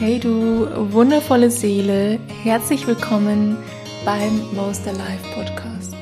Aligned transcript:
Hey 0.00 0.18
du 0.18 0.66
wundervolle 0.92 1.50
Seele, 1.50 2.18
herzlich 2.42 2.84
willkommen 2.84 3.56
beim 4.04 4.42
Most 4.52 4.88
Alive 4.88 5.22
Podcast. 5.36 5.94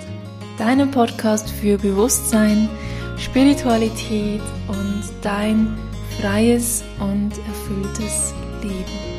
Deinem 0.57 0.91
Podcast 0.91 1.51
für 1.51 1.77
Bewusstsein, 1.77 2.71
Spiritualität 3.19 4.41
und 4.67 5.02
dein 5.20 5.77
freies 6.19 6.83
und 7.01 7.33
erfülltes 7.47 8.33
Leben. 8.62 9.12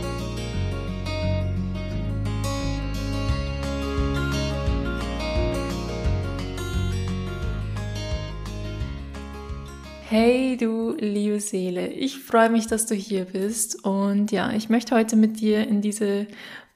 Hey 10.15 10.57
du 10.57 10.95
liebe 10.99 11.39
Seele, 11.39 11.87
ich 11.87 12.19
freue 12.19 12.51
mich, 12.51 12.67
dass 12.67 12.85
du 12.85 12.93
hier 12.93 13.25
bist. 13.25 13.83
Und 13.83 14.31
ja, 14.31 14.51
ich 14.51 14.69
möchte 14.69 14.95
heute 14.95 15.15
mit 15.15 15.39
dir 15.39 15.67
in 15.67 15.81
diese 15.81 16.27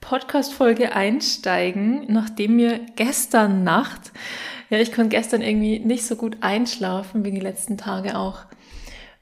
Podcast-Folge 0.01 0.95
einsteigen, 0.95 2.05
nachdem 2.07 2.55
mir 2.55 2.79
gestern 2.95 3.63
Nacht, 3.63 4.11
ja, 4.71 4.79
ich 4.79 4.91
konnte 4.91 5.15
gestern 5.15 5.43
irgendwie 5.43 5.77
nicht 5.77 6.07
so 6.07 6.15
gut 6.15 6.37
einschlafen, 6.41 7.23
wie 7.25 7.29
die 7.29 7.39
letzten 7.39 7.77
Tage 7.77 8.17
auch 8.17 8.39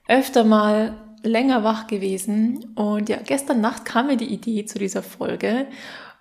öfter 0.07 0.45
mal 0.45 0.95
länger 1.21 1.65
wach 1.65 1.87
gewesen. 1.87 2.71
Und 2.75 3.09
ja, 3.09 3.17
gestern 3.17 3.59
Nacht 3.59 3.83
kam 3.83 4.07
mir 4.07 4.15
die 4.15 4.33
Idee 4.33 4.63
zu 4.63 4.79
dieser 4.79 5.03
Folge. 5.03 5.67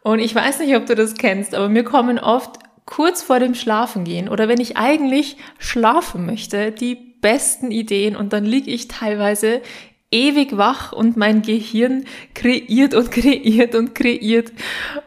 Und 0.02 0.18
ich 0.18 0.34
weiß 0.34 0.58
nicht, 0.58 0.74
ob 0.74 0.86
du 0.86 0.96
das 0.96 1.14
kennst, 1.14 1.54
aber 1.54 1.68
mir 1.68 1.84
kommen 1.84 2.18
oft 2.18 2.58
kurz 2.86 3.22
vor 3.22 3.38
dem 3.38 3.54
Schlafengehen 3.54 4.28
oder 4.28 4.48
wenn 4.48 4.60
ich 4.60 4.76
eigentlich 4.76 5.36
schlafen 5.58 6.26
möchte, 6.26 6.72
die 6.72 7.13
besten 7.24 7.70
Ideen 7.70 8.16
und 8.16 8.34
dann 8.34 8.44
liege 8.44 8.70
ich 8.70 8.86
teilweise 8.86 9.62
ewig 10.10 10.58
wach 10.58 10.92
und 10.92 11.16
mein 11.16 11.40
Gehirn 11.40 12.04
kreiert 12.34 12.92
und 12.92 13.10
kreiert 13.10 13.74
und 13.74 13.94
kreiert. 13.94 14.52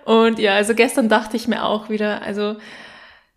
Und 0.04 0.40
ja, 0.40 0.56
also 0.56 0.74
gestern 0.74 1.10
dachte 1.10 1.38
ich 1.38 1.48
mir 1.48 1.64
auch 1.64 1.92
wieder, 1.92 2.24
also 2.24 2.56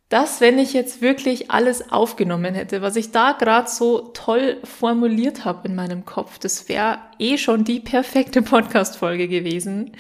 das, 0.09 0.41
wenn 0.41 0.59
ich 0.59 0.73
jetzt 0.73 1.03
wirklich 1.03 1.51
alles 1.51 1.93
aufgenommen 1.93 2.55
hätte, 2.55 2.81
was 2.81 2.97
ich 2.97 3.13
da 3.13 3.33
gerade 3.33 3.69
so 3.69 4.11
toll 4.15 4.57
formuliert 4.65 5.45
habe 5.45 5.69
in 5.69 5.75
meinem 5.75 6.07
Kopf, 6.07 6.39
das 6.39 6.71
wäre 6.71 7.01
eh 7.19 7.37
schon 7.37 7.65
die 7.65 7.81
perfekte 7.81 8.41
Podcast-Folge 8.43 9.29
gewesen. 9.29 9.93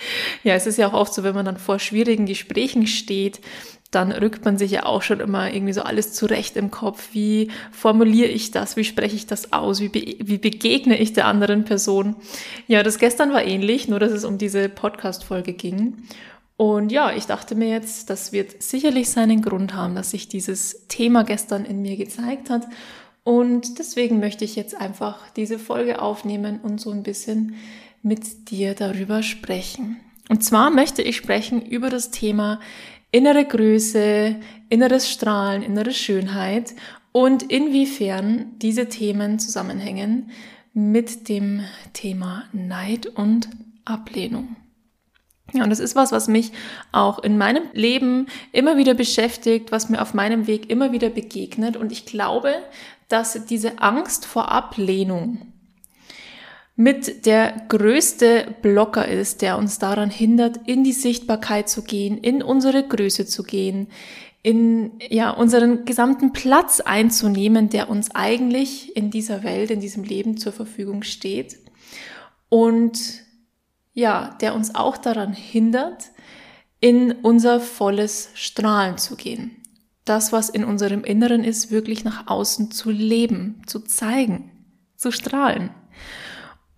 Ja, 0.43 0.55
es 0.55 0.67
ist 0.67 0.79
ja 0.79 0.89
auch 0.89 0.95
oft 0.95 1.13
so, 1.13 1.23
wenn 1.23 1.35
man 1.35 1.45
dann 1.45 1.59
vor 1.59 1.79
schwierigen 1.79 2.25
Gesprächen 2.25 2.87
steht, 2.87 3.41
dann 3.91 4.13
rückt 4.13 4.45
man 4.45 4.57
sich 4.57 4.71
ja 4.71 4.87
auch 4.87 5.03
schon 5.03 5.19
immer 5.21 5.53
irgendwie 5.53 5.73
so 5.73 5.83
alles 5.83 6.13
zurecht 6.13 6.57
im 6.57 6.71
Kopf. 6.71 7.09
Wie 7.13 7.51
formuliere 7.73 8.29
ich 8.29 8.53
das? 8.53 8.77
Wie 8.77 8.85
spreche 8.85 9.17
ich 9.17 9.27
das 9.27 9.53
aus? 9.53 9.81
Wie, 9.81 9.89
be 9.89 10.17
wie 10.21 10.39
begegne 10.39 10.97
ich 10.99 11.13
der 11.13 11.27
anderen 11.27 11.65
Person? 11.65 12.15
Ja, 12.69 12.85
das 12.85 12.99
gestern 12.99 13.33
war 13.33 13.45
ähnlich, 13.45 13.89
nur 13.89 13.99
dass 13.99 14.13
es 14.13 14.25
um 14.25 14.39
diese 14.39 14.69
Podcast-Folge 14.69 15.55
ging. 15.55 15.97
Und 16.57 16.93
ja, 16.93 17.13
ich 17.13 17.27
dachte 17.27 17.55
mir 17.55 17.71
jetzt, 17.71 18.11
das 18.11 18.33
wird 18.33 18.63
sicherlich 18.63 19.11
seinen 19.11 19.43
Grund 19.43 19.75
haben, 19.75 19.95
dass 19.95 20.11
sich 20.11 20.29
dieses 20.29 20.87
Thema 20.89 21.25
gestern 21.25 21.65
in 21.65 21.83
mir 21.83 21.97
gezeigt 21.97 22.51
hat. 22.51 22.69
Und 23.25 23.79
deswegen 23.79 24.21
möchte 24.21 24.45
ich 24.45 24.57
jetzt 24.57 24.77
einfach 24.77 25.31
diese 25.31 25.59
Folge 25.59 26.01
aufnehmen 26.01 26.61
und 26.63 26.81
so 26.81 26.91
ein 26.91 27.03
bisschen 27.03 27.55
mit 28.03 28.51
dir 28.51 28.75
darüber 28.75 29.23
sprechen. 29.23 29.97
Und 30.29 30.45
zwar 30.45 30.71
möchte 30.71 31.03
ich 31.03 31.17
sprechen 31.17 31.61
über 31.61 31.91
das 31.91 32.11
Thema 32.11 32.61
innere 33.11 33.45
Größe, 33.45 34.37
inneres 34.69 35.11
Strahlen, 35.11 35.63
innere 35.63 35.93
Schönheit 35.93 36.75
und 37.13 37.43
inwiefern 37.45 38.53
diese 38.59 38.89
Themen 38.89 39.39
zusammenhängen 39.39 40.31
mit 40.73 41.29
dem 41.29 41.65
Thema 41.93 42.45
Neid 42.53 43.07
und 43.07 43.49
Ablehnung. 43.85 44.57
Ja, 45.53 45.65
und 45.65 45.71
das 45.71 45.81
ist 45.81 45.97
was, 45.97 46.13
was 46.13 46.29
mich 46.29 46.53
auch 46.93 47.19
in 47.19 47.37
meinem 47.37 47.65
Leben 47.73 48.27
immer 48.53 48.77
wieder 48.77 48.95
beschäftigt, 48.95 49.73
was 49.73 49.89
mir 49.89 50.01
auf 50.01 50.15
meinem 50.15 50.47
Weg 50.47 50.71
immer 50.71 50.93
wieder 50.93 51.11
begegnet. 51.11 51.77
Und 51.77 51.91
ich 51.91 52.07
glaube, 52.07 52.55
dass 53.09 53.47
diese 53.47 53.81
Angst 53.81 54.27
vor 54.27 54.53
Ablehnung 54.53 55.50
mit 56.81 57.27
der 57.27 57.67
größte 57.69 58.55
Blocker 58.63 59.07
ist, 59.07 59.43
der 59.43 59.59
uns 59.59 59.79
daran 59.79 60.09
hindert, 60.09 60.67
in 60.67 60.83
die 60.83 60.95
Sichtbarkeit 60.95 61.69
zu 61.69 61.83
gehen, 61.83 62.17
in 62.17 62.43
unsere 62.43 62.83
Größe 62.83 63.27
zu 63.27 63.43
gehen, 63.43 63.89
in 64.43 64.93
ja 65.11 65.29
unseren 65.29 65.85
gesamten 65.85 66.33
Platz 66.33 66.81
einzunehmen, 66.81 67.69
der 67.69 67.91
uns 67.91 68.15
eigentlich 68.15 68.97
in 68.97 69.11
dieser 69.11 69.43
Welt, 69.43 69.71
in 69.71 69.81
diesem 69.81 70.05
Leben 70.05 70.39
zur 70.39 70.55
Verfügung 70.55 71.03
steht 71.03 71.59
und 72.49 72.99
ja, 73.93 74.35
der 74.41 74.55
uns 74.55 74.75
auch 74.75 74.97
daran 74.97 75.35
hindert, 75.35 76.07
in 76.81 77.13
unser 77.13 77.61
volles 77.61 78.31
Strahlen 78.33 78.97
zu 78.97 79.17
gehen. 79.17 79.55
Das, 80.07 80.33
was 80.33 80.49
in 80.49 80.65
unserem 80.65 81.05
Inneren 81.05 81.45
ist, 81.45 81.71
wirklich 81.71 82.05
nach 82.05 82.27
außen 82.27 82.71
zu 82.71 82.89
leben, 82.89 83.61
zu 83.67 83.81
zeigen, 83.81 84.51
zu 84.97 85.13
strahlen. 85.13 85.75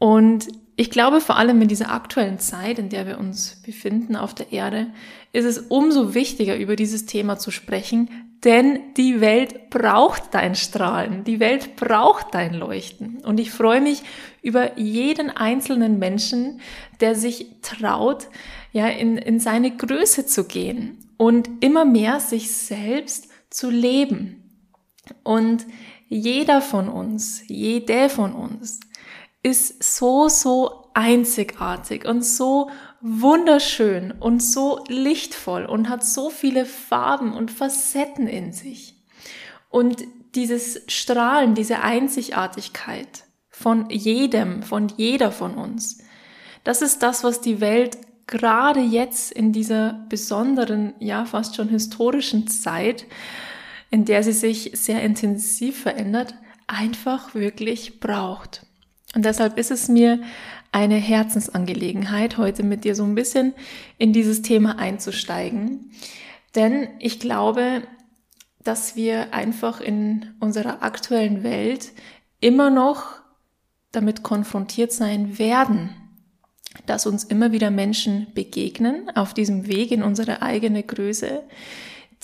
Und 0.03 0.49
ich 0.75 0.91
glaube, 0.91 1.21
vor 1.21 1.37
allem 1.37 1.63
in 1.63 1.69
dieser 1.69 1.93
aktuellen 1.93 2.41
Zeit, 2.41 2.81
in 2.81 2.89
der 2.89 3.07
wir 3.07 3.19
uns 3.21 3.63
befinden 3.65 4.17
auf 4.17 4.35
der 4.35 4.51
Erde, 4.53 4.89
ist 5.33 5.45
es 5.45 5.59
umso 5.59 6.13
wichtiger, 6.13 6.57
über 6.57 6.75
dieses 6.75 7.07
Thema 7.07 7.39
zu 7.39 7.53
sprechen, 7.53 8.11
denn 8.43 8.81
die 8.97 9.21
Welt 9.21 9.71
braucht 9.71 10.35
dein 10.35 10.57
Strahlen, 10.57 11.23
die 11.23 11.39
Welt 11.39 11.77
braucht 11.77 12.35
dein 12.35 12.53
Leuchten. 12.53 13.19
Und 13.19 13.39
ich 13.39 13.53
freue 13.53 13.81
mich 13.81 14.03
über 14.43 14.77
jeden 14.77 15.31
einzelnen 15.31 16.01
Menschen, 16.01 16.61
der 17.01 17.15
sich 17.15 17.47
traut, 17.63 18.27
ja, 18.73 18.89
in, 18.89 19.19
in 19.19 19.39
seine 19.39 19.71
Größe 19.71 20.27
zu 20.27 20.49
gehen 20.49 20.99
und 21.17 21.49
immer 21.61 21.85
mehr 21.85 22.19
sich 22.19 22.51
selbst 22.51 23.29
zu 23.51 23.71
leben. 23.71 24.51
Und 25.23 25.65
jeder 26.09 26.61
von 26.61 26.89
uns, 26.89 27.45
jede 27.47 28.09
von 28.09 28.33
uns 28.33 28.81
ist 29.43 29.83
so, 29.83 30.29
so 30.29 30.91
einzigartig 30.95 32.05
und 32.05 32.25
so 32.25 32.71
wunderschön 33.01 34.13
und 34.13 34.43
so 34.43 34.85
lichtvoll 34.89 35.65
und 35.65 35.89
hat 35.89 36.05
so 36.05 36.31
viele 36.31 36.65
Farben 36.65 37.33
und 37.33 37.51
Facetten 37.51 38.29
in 38.29 38.53
sich. 38.53 38.95
Und 39.69 40.05
dieses 40.35 40.83
Strahlen, 40.87 41.55
diese 41.55 41.81
Einzigartigkeit 41.81 43.25
von 43.51 43.91
jedem, 43.91 44.63
von 44.63 44.89
jeder 44.89 45.33
von 45.33 45.55
uns, 45.55 45.99
das 46.65 46.81
ist 46.81 47.03
das, 47.03 47.25
was 47.25 47.41
die 47.41 47.61
Welt 47.61 47.99
gerade 48.29 48.81
jetzt 48.81 49.33
in 49.33 49.53
dieser 49.53 50.07
besonderen, 50.09 50.95
ja 51.01 51.25
fast 51.25 51.57
schon 51.57 51.69
historischen 51.69 52.47
Zeit, 52.47 53.07
in 53.91 54.05
der 54.05 54.23
sie 54.23 54.33
sich 54.33 54.71
sehr 54.75 55.03
intensiv 55.03 55.83
verändert, 55.83 56.35
einfach 56.67 57.35
wirklich 57.35 57.99
braucht. 57.99 58.65
Und 59.15 59.25
deshalb 59.25 59.59
ist 59.59 59.71
es 59.71 59.89
mir 59.89 60.21
eine 60.73 60.97
Herzensangelegenheit, 60.97 62.39
heute 62.39 62.63
mit 62.63 62.85
dir 62.85 62.95
so 62.95 63.05
ein 63.05 63.15
bisschen 63.15 63.53
in 63.99 64.13
dieses 64.13 64.43
Thema 64.43 64.79
einzusteigen. 64.79 65.91
Denn 66.55 66.89
ich 66.99 67.21
glaube, 67.21 67.83
dass 68.65 68.97
wir 68.97 69.35
einfach 69.35 69.81
in 69.81 70.35
unserer 70.41 70.83
aktuellen 70.83 71.43
Welt 71.43 71.93
immer 72.41 72.71
noch 72.71 73.21
damit 73.93 74.23
konfrontiert 74.23 74.93
sein 74.93 75.39
werden, 75.39 75.91
dass 76.87 77.07
uns 77.07 77.25
immer 77.25 77.53
wieder 77.53 77.71
Menschen 77.71 78.29
begegnen 78.35 79.11
auf 79.15 79.35
diesem 79.35 79.67
Weg 79.67 79.91
in 79.93 80.03
unsere 80.03 80.41
eigene 80.41 80.83
Größe, 80.83 81.43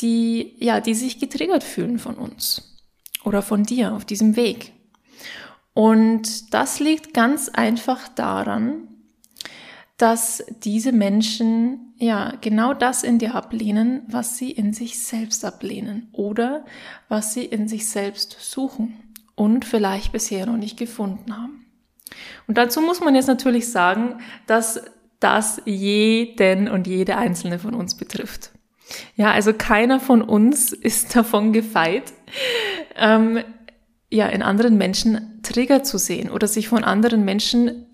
die, 0.00 0.54
ja, 0.58 0.80
die 0.80 0.94
sich 0.94 1.18
getriggert 1.18 1.64
fühlen 1.64 1.98
von 1.98 2.14
uns 2.14 2.80
oder 3.24 3.42
von 3.42 3.64
dir 3.64 3.94
auf 3.94 4.04
diesem 4.04 4.36
Weg. 4.36 4.72
Und 5.78 6.52
das 6.54 6.80
liegt 6.80 7.14
ganz 7.14 7.50
einfach 7.50 8.08
daran, 8.08 8.88
dass 9.96 10.44
diese 10.64 10.90
Menschen 10.90 11.94
ja 11.98 12.32
genau 12.40 12.74
das 12.74 13.04
in 13.04 13.20
dir 13.20 13.36
ablehnen, 13.36 14.02
was 14.08 14.36
sie 14.36 14.50
in 14.50 14.72
sich 14.72 14.98
selbst 14.98 15.44
ablehnen 15.44 16.08
oder 16.10 16.64
was 17.08 17.32
sie 17.32 17.44
in 17.44 17.68
sich 17.68 17.88
selbst 17.88 18.38
suchen 18.40 18.96
und 19.36 19.64
vielleicht 19.64 20.10
bisher 20.10 20.46
noch 20.46 20.56
nicht 20.56 20.76
gefunden 20.76 21.36
haben. 21.36 21.64
Und 22.48 22.58
dazu 22.58 22.80
muss 22.80 22.98
man 22.98 23.14
jetzt 23.14 23.28
natürlich 23.28 23.70
sagen, 23.70 24.18
dass 24.48 24.82
das 25.20 25.62
jeden 25.64 26.66
und 26.66 26.88
jede 26.88 27.16
einzelne 27.16 27.60
von 27.60 27.74
uns 27.74 27.94
betrifft. 27.94 28.50
Ja, 29.14 29.30
also 29.30 29.52
keiner 29.52 30.00
von 30.00 30.22
uns 30.22 30.72
ist 30.72 31.14
davon 31.14 31.52
gefeit, 31.52 32.12
ähm, 32.96 33.44
ja, 34.10 34.26
in 34.26 34.42
anderen 34.42 34.76
Menschen 34.76 35.40
Trigger 35.42 35.82
zu 35.82 35.98
sehen 35.98 36.30
oder 36.30 36.46
sich 36.46 36.68
von 36.68 36.84
anderen 36.84 37.24
Menschen 37.24 37.86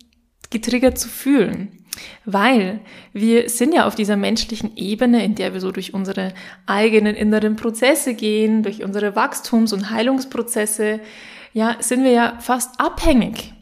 getriggert 0.50 0.98
zu 0.98 1.08
fühlen. 1.08 1.84
Weil 2.24 2.80
wir 3.12 3.48
sind 3.48 3.72
ja 3.72 3.86
auf 3.86 3.94
dieser 3.94 4.16
menschlichen 4.16 4.76
Ebene, 4.76 5.24
in 5.24 5.34
der 5.36 5.52
wir 5.52 5.60
so 5.60 5.70
durch 5.70 5.94
unsere 5.94 6.34
eigenen 6.66 7.14
inneren 7.14 7.56
Prozesse 7.56 8.14
gehen, 8.14 8.62
durch 8.62 8.82
unsere 8.82 9.14
Wachstums- 9.14 9.72
und 9.72 9.90
Heilungsprozesse, 9.90 11.00
ja, 11.52 11.76
sind 11.80 12.02
wir 12.02 12.10
ja 12.10 12.38
fast 12.40 12.80
abhängig. 12.80 13.52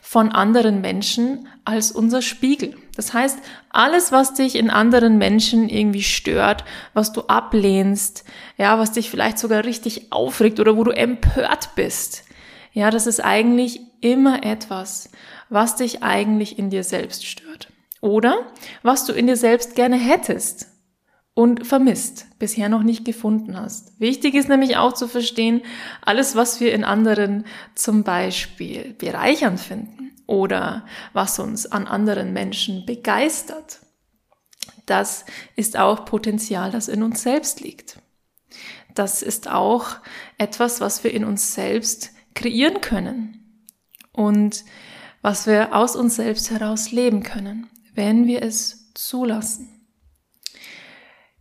von 0.00 0.30
anderen 0.30 0.80
Menschen 0.80 1.48
als 1.64 1.90
unser 1.90 2.22
Spiegel. 2.22 2.74
Das 2.96 3.14
heißt, 3.14 3.38
alles, 3.70 4.12
was 4.12 4.34
dich 4.34 4.54
in 4.54 4.68
anderen 4.68 5.16
Menschen 5.16 5.68
irgendwie 5.68 6.02
stört, 6.02 6.64
was 6.92 7.12
du 7.12 7.22
ablehnst, 7.22 8.24
ja, 8.58 8.78
was 8.78 8.92
dich 8.92 9.08
vielleicht 9.08 9.38
sogar 9.38 9.64
richtig 9.64 10.12
aufregt 10.12 10.60
oder 10.60 10.76
wo 10.76 10.84
du 10.84 10.90
empört 10.90 11.74
bist, 11.74 12.24
ja, 12.72 12.90
das 12.90 13.06
ist 13.06 13.20
eigentlich 13.20 13.80
immer 14.00 14.44
etwas, 14.44 15.10
was 15.48 15.76
dich 15.76 16.02
eigentlich 16.02 16.58
in 16.58 16.70
dir 16.70 16.84
selbst 16.84 17.26
stört. 17.26 17.68
Oder 18.00 18.46
was 18.82 19.04
du 19.04 19.12
in 19.12 19.26
dir 19.26 19.36
selbst 19.36 19.74
gerne 19.74 19.96
hättest 19.96 20.68
und 21.34 21.66
vermisst, 21.66 22.26
bisher 22.38 22.68
noch 22.68 22.82
nicht 22.82 23.04
gefunden 23.04 23.58
hast. 23.58 23.98
Wichtig 24.00 24.34
ist 24.34 24.48
nämlich 24.48 24.76
auch 24.76 24.92
zu 24.92 25.08
verstehen, 25.08 25.62
alles, 26.02 26.34
was 26.34 26.60
wir 26.60 26.74
in 26.74 26.84
anderen 26.84 27.44
zum 27.74 28.02
Beispiel 28.02 28.94
bereichern 28.98 29.56
finden 29.56 30.11
oder 30.26 30.86
was 31.12 31.38
uns 31.38 31.66
an 31.66 31.86
anderen 31.86 32.32
Menschen 32.32 32.86
begeistert, 32.86 33.80
das 34.86 35.24
ist 35.56 35.76
auch 35.76 36.04
Potenzial, 36.04 36.70
das 36.70 36.88
in 36.88 37.02
uns 37.02 37.22
selbst 37.22 37.60
liegt. 37.60 37.98
Das 38.94 39.22
ist 39.22 39.48
auch 39.48 39.96
etwas, 40.38 40.80
was 40.80 41.04
wir 41.04 41.12
in 41.12 41.24
uns 41.24 41.54
selbst 41.54 42.10
kreieren 42.34 42.80
können 42.80 43.66
und 44.12 44.64
was 45.22 45.46
wir 45.46 45.74
aus 45.74 45.96
uns 45.96 46.16
selbst 46.16 46.50
heraus 46.50 46.90
leben 46.90 47.22
können, 47.22 47.70
wenn 47.94 48.26
wir 48.26 48.42
es 48.42 48.92
zulassen. 48.94 49.68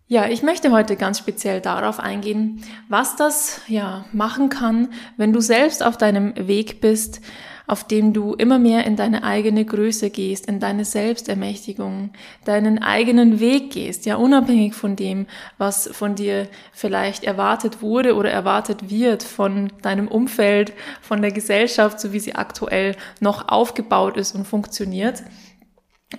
Ja, 0.07 0.27
ich 0.27 0.43
möchte 0.43 0.71
heute 0.71 0.97
ganz 0.97 1.19
speziell 1.19 1.61
darauf 1.61 1.99
eingehen, 1.99 2.63
was 2.89 3.15
das 3.15 3.61
ja 3.67 4.05
machen 4.11 4.49
kann, 4.49 4.93
wenn 5.15 5.31
du 5.31 5.39
selbst 5.39 5.83
auf 5.83 5.97
deinem 5.97 6.35
Weg 6.35 6.81
bist, 6.81 7.21
auf 7.71 7.85
dem 7.85 8.11
du 8.11 8.33
immer 8.33 8.59
mehr 8.59 8.85
in 8.85 8.97
deine 8.97 9.23
eigene 9.23 9.63
Größe 9.63 10.09
gehst, 10.09 10.45
in 10.47 10.59
deine 10.59 10.83
Selbstermächtigung, 10.83 12.09
deinen 12.43 12.83
eigenen 12.83 13.39
Weg 13.39 13.71
gehst, 13.71 14.05
ja 14.05 14.17
unabhängig 14.17 14.73
von 14.73 14.97
dem, 14.97 15.25
was 15.57 15.87
von 15.87 16.15
dir 16.15 16.49
vielleicht 16.73 17.23
erwartet 17.23 17.81
wurde 17.81 18.15
oder 18.15 18.29
erwartet 18.29 18.89
wird 18.89 19.23
von 19.23 19.71
deinem 19.83 20.09
Umfeld, 20.09 20.73
von 21.01 21.21
der 21.21 21.31
Gesellschaft, 21.31 22.01
so 22.01 22.11
wie 22.11 22.19
sie 22.19 22.35
aktuell 22.35 22.97
noch 23.21 23.47
aufgebaut 23.47 24.17
ist 24.17 24.35
und 24.35 24.45
funktioniert 24.45 25.23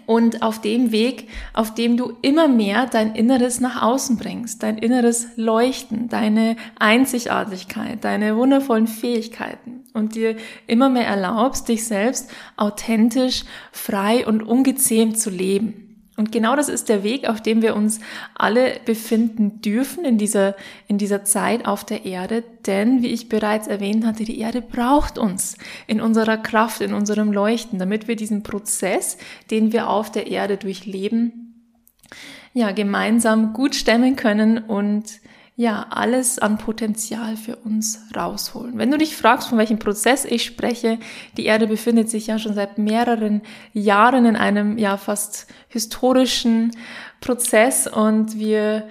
und 0.06 0.42
auf 0.42 0.60
dem 0.60 0.92
Weg, 0.92 1.28
auf 1.52 1.74
dem 1.74 1.96
du 1.96 2.16
immer 2.22 2.48
mehr 2.48 2.86
dein 2.86 3.14
Inneres 3.14 3.60
nach 3.60 3.82
außen 3.82 4.16
bringst, 4.16 4.62
dein 4.62 4.78
inneres 4.78 5.28
Leuchten, 5.36 6.08
deine 6.08 6.56
Einzigartigkeit, 6.78 8.02
deine 8.04 8.36
wundervollen 8.36 8.86
Fähigkeiten 8.86 9.84
und 9.92 10.14
dir 10.14 10.36
immer 10.66 10.88
mehr 10.88 11.06
erlaubst, 11.06 11.68
dich 11.68 11.84
selbst 11.84 12.30
authentisch, 12.56 13.44
frei 13.70 14.26
und 14.26 14.42
ungezähmt 14.42 15.18
zu 15.18 15.30
leben. 15.30 15.91
Und 16.22 16.30
genau 16.30 16.54
das 16.54 16.68
ist 16.68 16.88
der 16.88 17.02
Weg, 17.02 17.28
auf 17.28 17.40
dem 17.40 17.62
wir 17.62 17.74
uns 17.74 17.98
alle 18.36 18.78
befinden 18.84 19.60
dürfen 19.60 20.04
in 20.04 20.18
dieser, 20.18 20.54
in 20.86 20.96
dieser 20.96 21.24
Zeit 21.24 21.66
auf 21.66 21.82
der 21.82 22.04
Erde. 22.04 22.44
Denn, 22.64 23.02
wie 23.02 23.08
ich 23.08 23.28
bereits 23.28 23.66
erwähnt 23.66 24.06
hatte, 24.06 24.22
die 24.22 24.38
Erde 24.38 24.62
braucht 24.62 25.18
uns 25.18 25.56
in 25.88 26.00
unserer 26.00 26.36
Kraft, 26.36 26.80
in 26.80 26.94
unserem 26.94 27.32
Leuchten, 27.32 27.80
damit 27.80 28.06
wir 28.06 28.14
diesen 28.14 28.44
Prozess, 28.44 29.18
den 29.50 29.72
wir 29.72 29.88
auf 29.88 30.12
der 30.12 30.28
Erde 30.28 30.58
durchleben, 30.58 31.74
ja, 32.52 32.70
gemeinsam 32.70 33.52
gut 33.52 33.74
stemmen 33.74 34.14
können 34.14 34.58
und 34.58 35.20
ja, 35.54 35.86
alles 35.90 36.38
an 36.38 36.56
Potenzial 36.56 37.36
für 37.36 37.56
uns 37.56 38.06
rausholen. 38.16 38.78
Wenn 38.78 38.90
du 38.90 38.96
dich 38.96 39.16
fragst, 39.16 39.48
von 39.48 39.58
welchem 39.58 39.78
Prozess 39.78 40.24
ich 40.24 40.44
spreche, 40.44 40.98
die 41.36 41.44
Erde 41.44 41.66
befindet 41.66 42.08
sich 42.08 42.28
ja 42.28 42.38
schon 42.38 42.54
seit 42.54 42.78
mehreren 42.78 43.42
Jahren 43.74 44.24
in 44.24 44.36
einem 44.36 44.78
ja 44.78 44.96
fast 44.96 45.46
historischen 45.68 46.72
Prozess 47.20 47.86
und 47.86 48.38
wir 48.38 48.88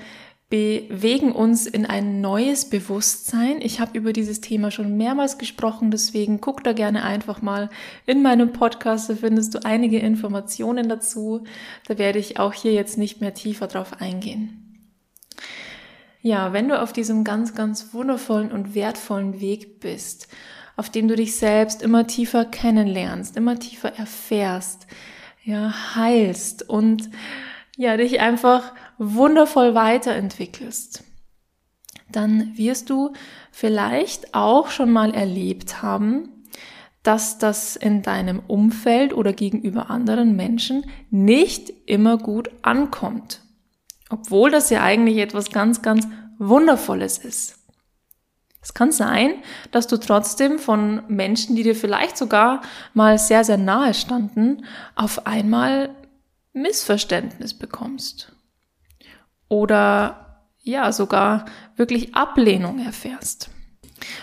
bewegen 0.52 1.32
uns 1.32 1.66
in 1.66 1.86
ein 1.86 2.22
neues 2.22 2.70
Bewusstsein. 2.70 3.62
Ich 3.62 3.80
habe 3.80 3.98
über 3.98 4.14
dieses 4.14 4.42
Thema 4.42 4.70
schon 4.70 4.98
mehrmals 4.98 5.38
gesprochen, 5.38 5.92
deswegen 5.92 6.42
guck 6.42 6.64
da 6.64 6.74
gerne 6.74 7.04
einfach 7.04 7.42
mal 7.42 7.70
in 8.06 8.22
meinem 8.22 8.52
Podcast, 8.52 9.10
da 9.10 9.16
findest 9.16 9.56
du 9.56 9.66
einige 9.66 9.98
Informationen 9.98 10.90
dazu. 10.90 11.46
Da 11.88 11.98
werde 11.98 12.20
ich 12.20 12.38
auch 12.38 12.54
hier 12.54 12.74
jetzt 12.74 12.98
nicht 12.98 13.22
mehr 13.22 13.34
tiefer 13.34 13.68
drauf 13.68 14.00
eingehen. 14.02 14.61
Ja, 16.22 16.54
wenn 16.54 16.70
du 16.70 16.80
auf 16.80 16.94
diesem 16.94 17.24
ganz, 17.24 17.56
ganz 17.56 17.94
wundervollen 17.94 18.52
und 18.52 18.76
wertvollen 18.76 19.40
Weg 19.42 19.80
bist, 19.80 20.28
auf 20.78 20.90
dem 20.90 21.08
du 21.08 21.16
dich 21.16 21.36
selbst 21.36 21.82
immer 21.82 22.06
tiefer 22.06 22.46
kennenlernst, 22.46 23.36
immer 23.36 23.58
tiefer 23.58 23.98
erfährst, 23.98 24.88
ja, 25.44 25.96
heilst 25.96 26.70
und 26.70 27.10
ja, 27.76 27.98
dich 27.98 28.20
einfach 28.20 28.74
wundervoll 29.00 29.74
weiterentwickelst, 29.74 31.04
dann 32.12 32.56
wirst 32.56 32.90
du 32.92 33.14
vielleicht 33.52 34.36
auch 34.36 34.70
schon 34.70 34.92
mal 34.92 35.14
erlebt 35.16 35.82
haben, 35.82 36.30
dass 37.04 37.40
das 37.40 37.76
in 37.76 38.04
deinem 38.04 38.42
Umfeld 38.48 39.14
oder 39.14 39.34
gegenüber 39.34 39.90
anderen 39.90 40.36
Menschen 40.36 40.86
nicht 41.10 41.74
immer 41.88 42.18
gut 42.18 42.52
ankommt. 42.62 43.41
Obwohl 44.12 44.52
das 44.52 44.70
ja 44.70 44.84
eigentlich 44.84 45.18
etwas 45.18 45.50
ganz, 45.50 45.82
ganz 45.82 46.08
Wundervolles 46.38 47.18
ist. 47.18 47.58
Es 48.62 48.74
kann 48.74 48.92
sein, 48.92 49.36
dass 49.72 49.88
du 49.88 49.98
trotzdem 49.98 50.60
von 50.60 51.04
Menschen, 51.08 51.56
die 51.56 51.64
dir 51.64 51.76
vielleicht 51.76 52.18
sogar 52.18 52.62
mal 52.94 53.18
sehr, 53.18 53.44
sehr 53.44 53.58
nahe 53.58 53.94
standen, 53.94 54.66
auf 54.96 55.26
einmal 55.26 55.90
Missverständnis 56.54 57.56
bekommst. 57.56 58.34
Oder 59.48 60.46
ja, 60.60 60.92
sogar 60.92 61.46
wirklich 61.76 62.14
Ablehnung 62.14 62.80
erfährst. 62.80 63.50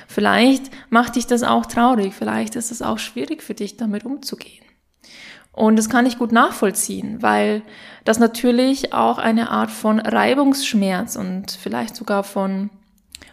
Vielleicht 0.06 0.70
macht 0.90 1.16
dich 1.16 1.26
das 1.26 1.42
auch 1.42 1.66
traurig, 1.66 2.14
vielleicht 2.14 2.54
ist 2.54 2.70
es 2.70 2.82
auch 2.82 2.98
schwierig 2.98 3.42
für 3.42 3.54
dich, 3.54 3.76
damit 3.76 4.04
umzugehen. 4.04 4.67
Und 5.58 5.74
das 5.74 5.90
kann 5.90 6.06
ich 6.06 6.18
gut 6.18 6.30
nachvollziehen, 6.30 7.20
weil 7.20 7.62
das 8.04 8.20
natürlich 8.20 8.92
auch 8.92 9.18
eine 9.18 9.50
Art 9.50 9.72
von 9.72 9.98
Reibungsschmerz 9.98 11.16
und 11.16 11.50
vielleicht 11.50 11.96
sogar 11.96 12.22
von 12.22 12.70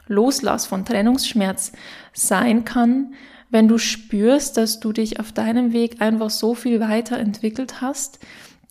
Loslass, 0.08 0.66
von 0.66 0.86
Trennungsschmerz 0.86 1.72
sein 2.14 2.66
kann, 2.66 3.14
wenn 3.52 3.68
du 3.68 3.78
spürst, 3.78 4.58
dass 4.58 4.80
du 4.80 4.92
dich 4.92 5.20
auf 5.20 5.34
deinem 5.34 5.72
Weg 5.72 6.02
einfach 6.02 6.32
so 6.32 6.56
viel 6.56 6.80
weiterentwickelt 6.80 7.80
hast, 7.82 8.18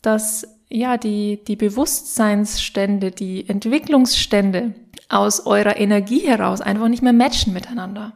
dass 0.02 0.48
ja 0.68 0.96
die, 0.96 1.38
die 1.46 1.54
Bewusstseinsstände, 1.54 3.12
die 3.12 3.48
Entwicklungsstände 3.48 4.74
aus 5.08 5.46
eurer 5.46 5.76
Energie 5.76 6.26
heraus 6.26 6.60
einfach 6.60 6.88
nicht 6.88 7.04
mehr 7.04 7.12
matchen 7.12 7.52
miteinander. 7.52 8.14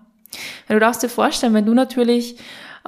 Du 0.69 0.81
darfst 0.81 1.05
dir 1.05 1.09
vorstellen, 1.09 1.55
wenn 1.55 1.67
du 1.67 1.75
natürlich 1.75 2.39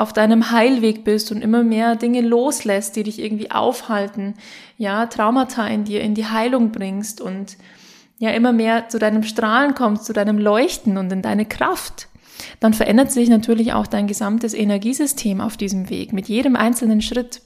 auf 0.00 0.14
deinem 0.14 0.50
Heilweg 0.50 1.04
bist 1.04 1.30
und 1.30 1.42
immer 1.42 1.62
mehr 1.62 1.95
Dinge 1.95 2.23
loslässt, 2.23 2.97
die 2.97 3.02
dich 3.02 3.19
irgendwie 3.19 3.50
aufhalten, 3.50 4.33
ja, 4.78 5.04
Traumata 5.04 5.66
in 5.66 5.85
dir 5.85 6.00
in 6.00 6.14
die 6.14 6.25
Heilung 6.25 6.73
bringst 6.73 7.21
und 7.21 7.59
ja 8.19 8.30
immer 8.30 8.52
mehr 8.52 8.88
zu 8.88 8.99
deinem 8.99 9.23
Strahlen 9.25 9.75
kommst, 9.75 10.07
zu 10.07 10.14
deinem 10.14 10.38
Leuchten 10.38 10.97
und 10.97 11.12
in 11.12 11.21
deine 11.21 11.45
Kraft, 11.45 12.09
dann 12.61 12.73
verändert 12.73 13.12
sich 13.12 13.28
natürlich 13.28 13.75
auch 13.75 13.87
dein 13.87 14.07
gesamtes 14.07 14.54
Energiesystem 14.54 15.42
auf 15.42 15.59
diesem 15.59 15.90
Weg 15.90 16.14
mit 16.14 16.28
jedem 16.28 16.57
einzelnen 16.57 17.02
Schritt. 17.02 17.42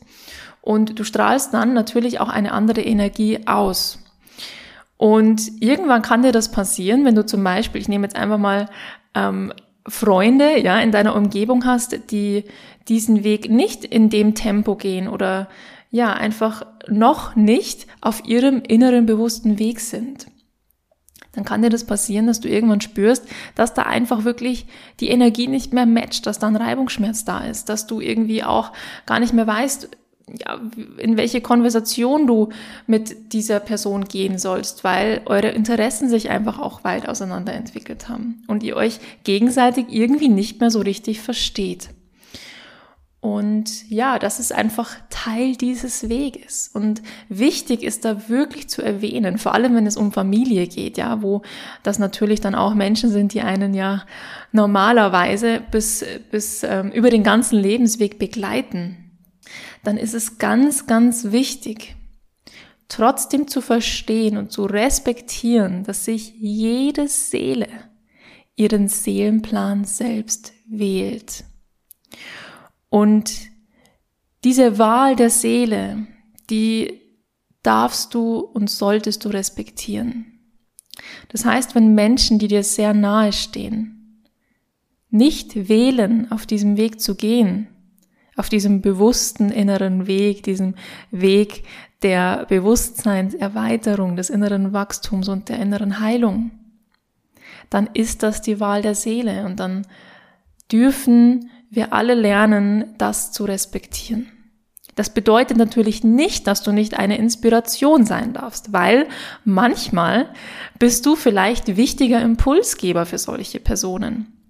Und 0.62 0.96
du 0.96 1.02
strahlst 1.02 1.52
dann 1.52 1.74
natürlich 1.74 2.20
auch 2.20 2.28
eine 2.28 2.52
andere 2.52 2.82
Energie 2.82 3.40
aus. 3.46 3.98
Und 4.96 5.60
irgendwann 5.60 6.02
kann 6.02 6.22
dir 6.22 6.30
das 6.30 6.52
passieren, 6.52 7.04
wenn 7.04 7.16
du 7.16 7.26
zum 7.26 7.42
Beispiel, 7.42 7.80
ich 7.80 7.88
nehme 7.88 8.06
jetzt 8.06 8.16
einfach 8.16 8.38
mal 8.38 8.68
ähm, 9.14 9.52
Freunde, 9.86 10.60
ja, 10.60 10.80
in 10.80 10.92
deiner 10.92 11.14
Umgebung 11.14 11.64
hast, 11.64 12.10
die 12.10 12.44
diesen 12.88 13.24
Weg 13.24 13.50
nicht 13.50 13.84
in 13.84 14.10
dem 14.10 14.34
Tempo 14.34 14.76
gehen 14.76 15.08
oder 15.08 15.48
ja, 15.90 16.12
einfach 16.12 16.66
noch 16.88 17.36
nicht 17.36 17.86
auf 18.00 18.24
ihrem 18.24 18.62
inneren 18.62 19.06
bewussten 19.06 19.58
Weg 19.58 19.80
sind. 19.80 20.26
Dann 21.32 21.44
kann 21.44 21.62
dir 21.62 21.70
das 21.70 21.84
passieren, 21.84 22.26
dass 22.26 22.40
du 22.40 22.48
irgendwann 22.48 22.80
spürst, 22.80 23.26
dass 23.54 23.74
da 23.74 23.82
einfach 23.82 24.24
wirklich 24.24 24.66
die 25.00 25.08
Energie 25.08 25.48
nicht 25.48 25.72
mehr 25.72 25.86
matcht, 25.86 26.26
dass 26.26 26.38
da 26.38 26.46
ein 26.46 26.56
Reibungsschmerz 26.56 27.24
da 27.24 27.38
ist, 27.44 27.68
dass 27.68 27.86
du 27.86 28.00
irgendwie 28.00 28.44
auch 28.44 28.72
gar 29.06 29.20
nicht 29.20 29.32
mehr 29.32 29.46
weißt, 29.46 29.88
ja, 30.28 30.60
in 30.98 31.16
welche 31.16 31.40
Konversation 31.40 32.26
du 32.26 32.48
mit 32.86 33.32
dieser 33.32 33.60
Person 33.60 34.04
gehen 34.04 34.38
sollst, 34.38 34.84
weil 34.84 35.20
eure 35.26 35.48
Interessen 35.48 36.08
sich 36.08 36.30
einfach 36.30 36.58
auch 36.58 36.84
weit 36.84 37.08
auseinander 37.08 37.52
entwickelt 37.52 38.08
haben 38.08 38.42
und 38.46 38.62
ihr 38.62 38.76
euch 38.76 39.00
gegenseitig 39.24 39.86
irgendwie 39.90 40.28
nicht 40.28 40.60
mehr 40.60 40.70
so 40.70 40.80
richtig 40.80 41.20
versteht. 41.20 41.90
Und 43.24 43.88
ja, 43.90 44.18
das 44.18 44.38
ist 44.38 44.52
einfach 44.52 44.96
Teil 45.08 45.56
dieses 45.56 46.10
Weges. 46.10 46.70
Und 46.74 47.00
wichtig 47.30 47.82
ist 47.82 48.04
da 48.04 48.28
wirklich 48.28 48.68
zu 48.68 48.82
erwähnen, 48.82 49.38
vor 49.38 49.54
allem 49.54 49.74
wenn 49.74 49.86
es 49.86 49.96
um 49.96 50.12
Familie 50.12 50.66
geht, 50.66 50.98
ja, 50.98 51.22
wo 51.22 51.40
das 51.82 51.98
natürlich 51.98 52.42
dann 52.42 52.54
auch 52.54 52.74
Menschen 52.74 53.08
sind, 53.08 53.32
die 53.32 53.40
einen 53.40 53.72
ja 53.72 54.04
normalerweise 54.52 55.62
bis, 55.70 56.04
bis 56.30 56.64
ähm, 56.64 56.90
über 56.90 57.08
den 57.08 57.22
ganzen 57.22 57.58
Lebensweg 57.58 58.18
begleiten. 58.18 59.03
Dann 59.84 59.96
ist 59.96 60.14
es 60.14 60.38
ganz, 60.38 60.86
ganz 60.86 61.30
wichtig, 61.30 61.94
trotzdem 62.88 63.48
zu 63.48 63.60
verstehen 63.60 64.36
und 64.36 64.50
zu 64.50 64.64
respektieren, 64.64 65.84
dass 65.84 66.04
sich 66.04 66.34
jede 66.38 67.08
Seele 67.08 67.68
ihren 68.56 68.88
Seelenplan 68.88 69.84
selbst 69.84 70.52
wählt. 70.66 71.44
Und 72.88 73.32
diese 74.44 74.78
Wahl 74.78 75.16
der 75.16 75.30
Seele, 75.30 76.06
die 76.50 77.00
darfst 77.62 78.14
du 78.14 78.38
und 78.38 78.70
solltest 78.70 79.24
du 79.24 79.30
respektieren. 79.30 80.26
Das 81.28 81.44
heißt, 81.44 81.74
wenn 81.74 81.94
Menschen, 81.94 82.38
die 82.38 82.48
dir 82.48 82.62
sehr 82.62 82.94
nahe 82.94 83.32
stehen, 83.32 84.24
nicht 85.10 85.68
wählen, 85.68 86.30
auf 86.30 86.46
diesem 86.46 86.76
Weg 86.76 87.00
zu 87.00 87.16
gehen, 87.16 87.68
auf 88.36 88.48
diesem 88.48 88.80
bewussten 88.80 89.50
inneren 89.50 90.06
Weg, 90.06 90.42
diesem 90.42 90.74
Weg 91.10 91.64
der 92.02 92.46
Bewusstseinserweiterung, 92.48 94.16
des 94.16 94.30
inneren 94.30 94.72
Wachstums 94.72 95.28
und 95.28 95.48
der 95.48 95.58
inneren 95.58 96.00
Heilung, 96.00 96.50
dann 97.70 97.88
ist 97.94 98.22
das 98.22 98.42
die 98.42 98.60
Wahl 98.60 98.82
der 98.82 98.94
Seele 98.94 99.46
und 99.46 99.58
dann 99.60 99.86
dürfen 100.70 101.50
wir 101.70 101.92
alle 101.92 102.14
lernen, 102.14 102.94
das 102.98 103.32
zu 103.32 103.44
respektieren. 103.44 104.28
Das 104.96 105.10
bedeutet 105.10 105.56
natürlich 105.56 106.04
nicht, 106.04 106.46
dass 106.46 106.62
du 106.62 106.70
nicht 106.70 106.94
eine 106.96 107.18
Inspiration 107.18 108.06
sein 108.06 108.32
darfst, 108.32 108.72
weil 108.72 109.08
manchmal 109.44 110.28
bist 110.78 111.04
du 111.06 111.16
vielleicht 111.16 111.76
wichtiger 111.76 112.22
Impulsgeber 112.22 113.04
für 113.04 113.18
solche 113.18 113.58
Personen. 113.58 114.43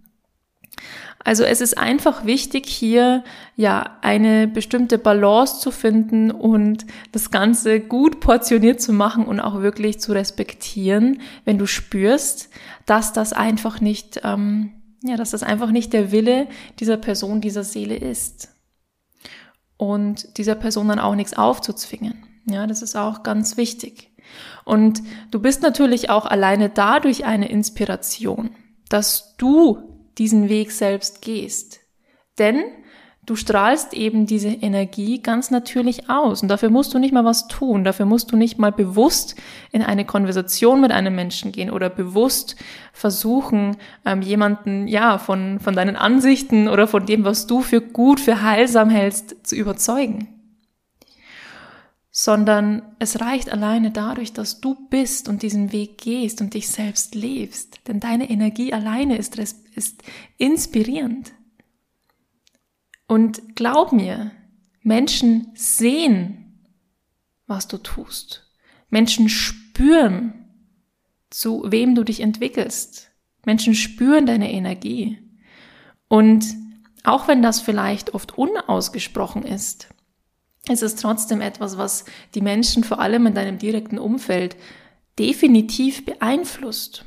Also 1.25 1.43
es 1.43 1.63
ist 1.63 1.79
einfach 1.79 2.27
wichtig, 2.27 2.67
hier 2.67 3.25
ja 3.57 3.97
eine 4.03 4.47
bestimmte 4.47 4.99
Balance 4.99 5.59
zu 5.59 5.71
finden 5.71 6.31
und 6.31 6.87
das 7.13 7.31
Ganze 7.31 7.81
gut 7.81 8.21
portioniert 8.21 8.81
zu 8.83 8.93
machen 8.93 9.25
und 9.25 9.41
auch 9.41 9.63
wirklich 9.63 10.01
zu 10.01 10.13
respektieren, 10.13 11.23
wenn 11.47 11.57
du 11.57 11.67
spürst, 11.67 12.51
dass 12.85 13.15
das 13.15 13.33
einfach 13.33 13.81
nicht 13.81 14.21
ähm, 14.23 14.75
ja, 15.07 15.17
dass 15.17 15.31
das 15.31 15.43
einfach 15.43 15.71
nicht 15.71 15.93
der 15.93 16.13
Wille 16.13 16.49
dieser 16.81 16.97
Person, 16.97 17.43
dieser 17.43 17.63
Seele 17.63 17.95
ist. 17.95 18.49
Und 19.77 20.39
dieser 20.39 20.55
Person 20.55 20.89
dann 20.89 20.99
auch 20.99 21.15
nichts 21.15 21.35
aufzuzwingen. 21.35 22.25
Ja, 22.47 22.67
das 22.67 22.81
ist 22.81 22.97
auch 22.97 23.23
ganz 23.23 23.59
wichtig. 23.59 24.11
Und 24.65 25.03
du 25.31 25.41
bist 25.41 25.61
natürlich 25.61 26.09
auch 26.09 26.25
alleine 26.25 26.71
dadurch 26.71 27.27
eine 27.27 27.51
Inspiration, 27.51 28.51
dass 28.89 29.37
du 29.37 29.94
diesen 30.19 30.49
Weg 30.49 30.73
selbst 30.73 31.23
gehst. 31.23 31.81
Denn 32.39 32.65
Du 33.27 33.37
strahlst 33.37 33.95
eben 33.95 34.27
diese 34.27 34.49
Energie 34.49 35.23
ganz 35.23 35.51
natürlich 35.51 36.11
aus 36.11 36.43
und 36.43 36.49
dafür 36.49 36.69
musst 36.69 36.93
du 36.93 36.99
nicht 36.99 37.15
mal 37.15 37.25
was 37.25 37.49
tun, 37.49 37.83
dafür 37.83 38.05
musst 38.05 38.31
du 38.31 38.37
nicht 38.37 38.59
mal 38.59 38.71
bewusst 38.71 39.35
in 39.73 39.81
eine 39.81 40.05
Konversation 40.05 40.83
mit 40.83 40.93
einem 40.93 41.15
Menschen 41.15 41.51
gehen 41.51 41.71
oder 41.71 41.89
bewusst 41.89 42.57
versuchen, 42.93 43.79
ähm, 44.05 44.21
jemanden 44.21 44.89
ja 44.89 45.17
von, 45.17 45.59
von 45.59 45.75
deinen 45.75 45.97
Ansichten 45.97 46.69
oder 46.69 46.87
von 46.87 47.07
dem, 47.07 47.25
was 47.25 47.47
du 47.47 47.63
für 47.63 47.81
gut, 47.81 48.21
für 48.21 48.43
heilsam 48.43 48.91
hältst, 48.91 49.47
zu 49.47 49.57
überzeugen. 49.57 50.34
Sondern 52.17 52.95
es 53.01 53.21
reicht 53.21 53.51
alleine 53.51 53.91
dadurch, 53.91 54.33
dass 54.33 54.61
du 54.61 54.77
bist 54.89 55.29
und 55.29 55.43
diesen 55.43 55.73
Weg 55.73 55.99
gehst 55.99 56.41
und 56.41 56.55
dich 56.55 56.69
selbst 56.69 57.17
lebst. 57.17 57.81
Denn 57.89 57.99
deine 57.99 58.31
Energie 58.31 58.73
alleine 58.73 59.19
ist, 59.19 59.37
ist 59.37 60.03
inspirierend. 60.39 61.33
Und 63.09 63.57
glaub 63.57 63.91
mir, 63.91 64.31
Menschen 64.83 65.49
sehen, 65.55 66.61
was 67.49 67.67
du 67.67 67.79
tust. 67.79 68.49
Menschen 68.91 69.29
spüren, 69.29 70.35
zu 71.31 71.65
wem 71.67 71.97
du 71.97 72.05
dich 72.05 72.21
entwickelst. 72.21 73.11
Menschen 73.45 73.75
spüren 73.75 74.25
deine 74.25 74.53
Energie. 74.53 75.19
Und 76.07 76.47
auch 77.03 77.27
wenn 77.29 77.43
das 77.43 77.61
vielleicht 77.61 78.15
oft 78.15 78.39
unausgesprochen 78.39 79.43
ist, 79.43 79.89
ist 80.69 80.83
es 80.83 80.97
trotzdem 80.97 81.41
etwas, 81.41 81.77
was 81.77 82.05
die 82.35 82.41
Menschen 82.41 82.85
vor 82.85 83.01
allem 83.01 83.27
in 83.27 83.35
deinem 83.35 83.59
direkten 83.59 83.99
Umfeld 83.99 84.57
definitiv 85.19 86.05
beeinflusst. 86.05 87.05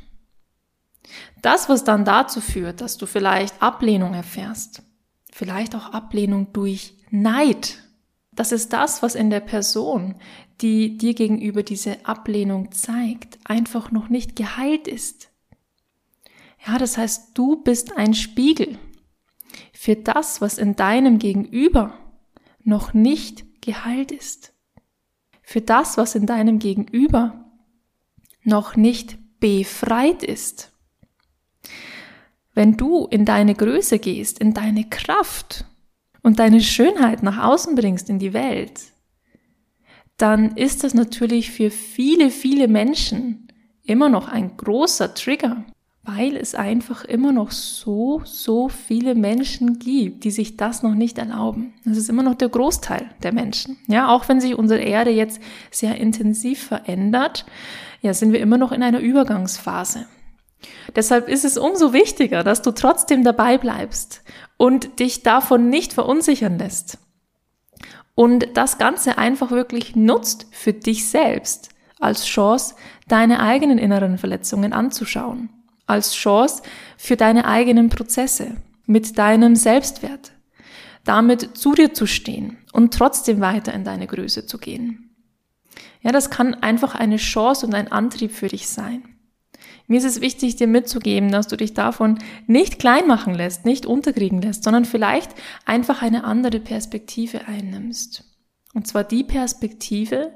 Das, 1.41 1.69
was 1.69 1.83
dann 1.83 2.05
dazu 2.05 2.41
führt, 2.41 2.81
dass 2.81 2.97
du 2.97 3.05
vielleicht 3.05 3.61
Ablehnung 3.61 4.13
erfährst, 4.13 4.83
vielleicht 5.31 5.75
auch 5.75 5.93
Ablehnung 5.93 6.53
durch 6.53 6.95
Neid. 7.09 7.83
Das 8.33 8.51
ist 8.51 8.73
das, 8.73 9.01
was 9.01 9.15
in 9.15 9.29
der 9.29 9.39
Person, 9.39 10.15
die 10.61 10.97
dir 10.97 11.13
gegenüber 11.13 11.63
diese 11.63 12.05
Ablehnung 12.05 12.71
zeigt, 12.71 13.39
einfach 13.45 13.91
noch 13.91 14.09
nicht 14.09 14.35
geheilt 14.35 14.87
ist. 14.87 15.29
Ja, 16.65 16.77
das 16.77 16.97
heißt, 16.97 17.37
du 17.37 17.63
bist 17.63 17.95
ein 17.97 18.13
Spiegel 18.13 18.77
für 19.73 19.95
das, 19.95 20.41
was 20.41 20.57
in 20.57 20.75
deinem 20.75 21.17
Gegenüber 21.19 21.93
noch 22.63 22.93
nicht 22.93 23.45
geheilt 23.67 24.13
ist. 24.13 24.53
Für 25.43 25.59
das, 25.59 25.97
was 25.97 26.15
in 26.15 26.25
deinem 26.25 26.57
Gegenüber 26.57 27.51
noch 28.43 28.77
nicht 28.77 29.17
befreit 29.41 30.23
ist. 30.23 30.71
Wenn 32.53 32.77
du 32.77 33.07
in 33.07 33.25
deine 33.25 33.55
Größe 33.55 33.99
gehst, 33.99 34.39
in 34.39 34.53
deine 34.53 34.89
Kraft 34.89 35.65
und 36.23 36.39
deine 36.39 36.61
Schönheit 36.61 37.23
nach 37.23 37.43
außen 37.43 37.75
bringst 37.75 38.09
in 38.09 38.19
die 38.19 38.31
Welt, 38.31 38.81
dann 40.15 40.55
ist 40.55 40.85
das 40.85 40.93
natürlich 40.93 41.51
für 41.51 41.69
viele, 41.69 42.31
viele 42.31 42.69
Menschen 42.69 43.51
immer 43.83 44.07
noch 44.07 44.29
ein 44.29 44.55
großer 44.55 45.13
Trigger, 45.13 45.65
weil 46.07 46.37
es 46.37 46.55
einfach 46.55 47.03
immer 47.03 47.33
noch 47.33 47.51
so, 47.51 48.21
so 48.23 48.69
viele 48.69 49.13
Menschen 49.13 49.77
gibt, 49.77 50.23
die 50.23 50.31
sich 50.31 50.55
das 50.55 50.81
noch 50.81 50.95
nicht 50.95 51.17
erlauben. 51.17 51.73
Das 51.83 51.97
ist 51.97 52.09
immer 52.09 52.23
noch 52.23 52.35
der 52.35 52.47
Großteil 52.47 53.09
der 53.23 53.33
Menschen. 53.33 53.77
Ja, 53.87 54.07
auch 54.07 54.29
wenn 54.29 54.39
sich 54.39 54.57
unsere 54.57 54.79
Erde 54.79 55.11
jetzt 55.11 55.41
sehr 55.69 55.97
intensiv 55.97 56.63
verändert, 56.63 57.45
ja, 58.01 58.13
sind 58.13 58.31
wir 58.31 58.39
immer 58.39 58.57
noch 58.57 58.71
in 58.71 58.83
einer 58.83 59.01
Übergangsphase. 59.01 60.07
Deshalb 60.95 61.27
ist 61.27 61.43
es 61.43 61.57
umso 61.57 61.91
wichtiger, 61.91 62.41
dass 62.45 62.61
du 62.61 62.71
trotzdem 62.71 63.25
dabei 63.25 63.57
bleibst 63.57 64.23
und 64.55 65.01
dich 65.01 65.23
davon 65.23 65.69
nicht 65.69 65.91
verunsichern 65.91 66.57
lässt. 66.57 66.99
Und 68.15 68.55
das 68.55 68.77
Ganze 68.77 69.17
einfach 69.17 69.51
wirklich 69.51 69.97
nutzt 69.97 70.47
für 70.51 70.71
dich 70.71 71.09
selbst 71.09 71.69
als 71.99 72.25
Chance, 72.25 72.75
deine 73.09 73.41
eigenen 73.41 73.77
inneren 73.77 74.17
Verletzungen 74.17 74.71
anzuschauen. 74.71 75.49
Als 75.87 76.13
Chance 76.13 76.61
für 76.97 77.17
deine 77.17 77.45
eigenen 77.45 77.89
Prozesse 77.89 78.57
mit 78.85 79.17
deinem 79.17 79.55
Selbstwert. 79.55 80.33
Damit 81.03 81.57
zu 81.57 81.73
dir 81.73 81.93
zu 81.93 82.05
stehen 82.05 82.57
und 82.73 82.93
trotzdem 82.93 83.39
weiter 83.39 83.73
in 83.73 83.83
deine 83.83 84.07
Größe 84.07 84.45
zu 84.45 84.57
gehen. 84.57 85.15
Ja, 86.01 86.11
das 86.11 86.29
kann 86.29 86.53
einfach 86.53 86.95
eine 86.95 87.17
Chance 87.17 87.65
und 87.65 87.73
ein 87.73 87.91
Antrieb 87.91 88.31
für 88.31 88.47
dich 88.49 88.67
sein. 88.67 89.03
Mir 89.87 89.99
ist 89.99 90.05
es 90.05 90.21
wichtig, 90.21 90.57
dir 90.57 90.67
mitzugeben, 90.67 91.31
dass 91.31 91.47
du 91.47 91.55
dich 91.55 91.73
davon 91.73 92.19
nicht 92.45 92.77
klein 92.77 93.07
machen 93.07 93.33
lässt, 93.33 93.65
nicht 93.65 93.85
unterkriegen 93.85 94.41
lässt, 94.41 94.65
sondern 94.65 94.83
vielleicht 94.83 95.31
einfach 95.65 96.01
eine 96.01 96.25
andere 96.25 96.59
Perspektive 96.59 97.47
einnimmst. 97.47 98.25
Und 98.73 98.85
zwar 98.85 99.05
die 99.05 99.23
Perspektive, 99.23 100.33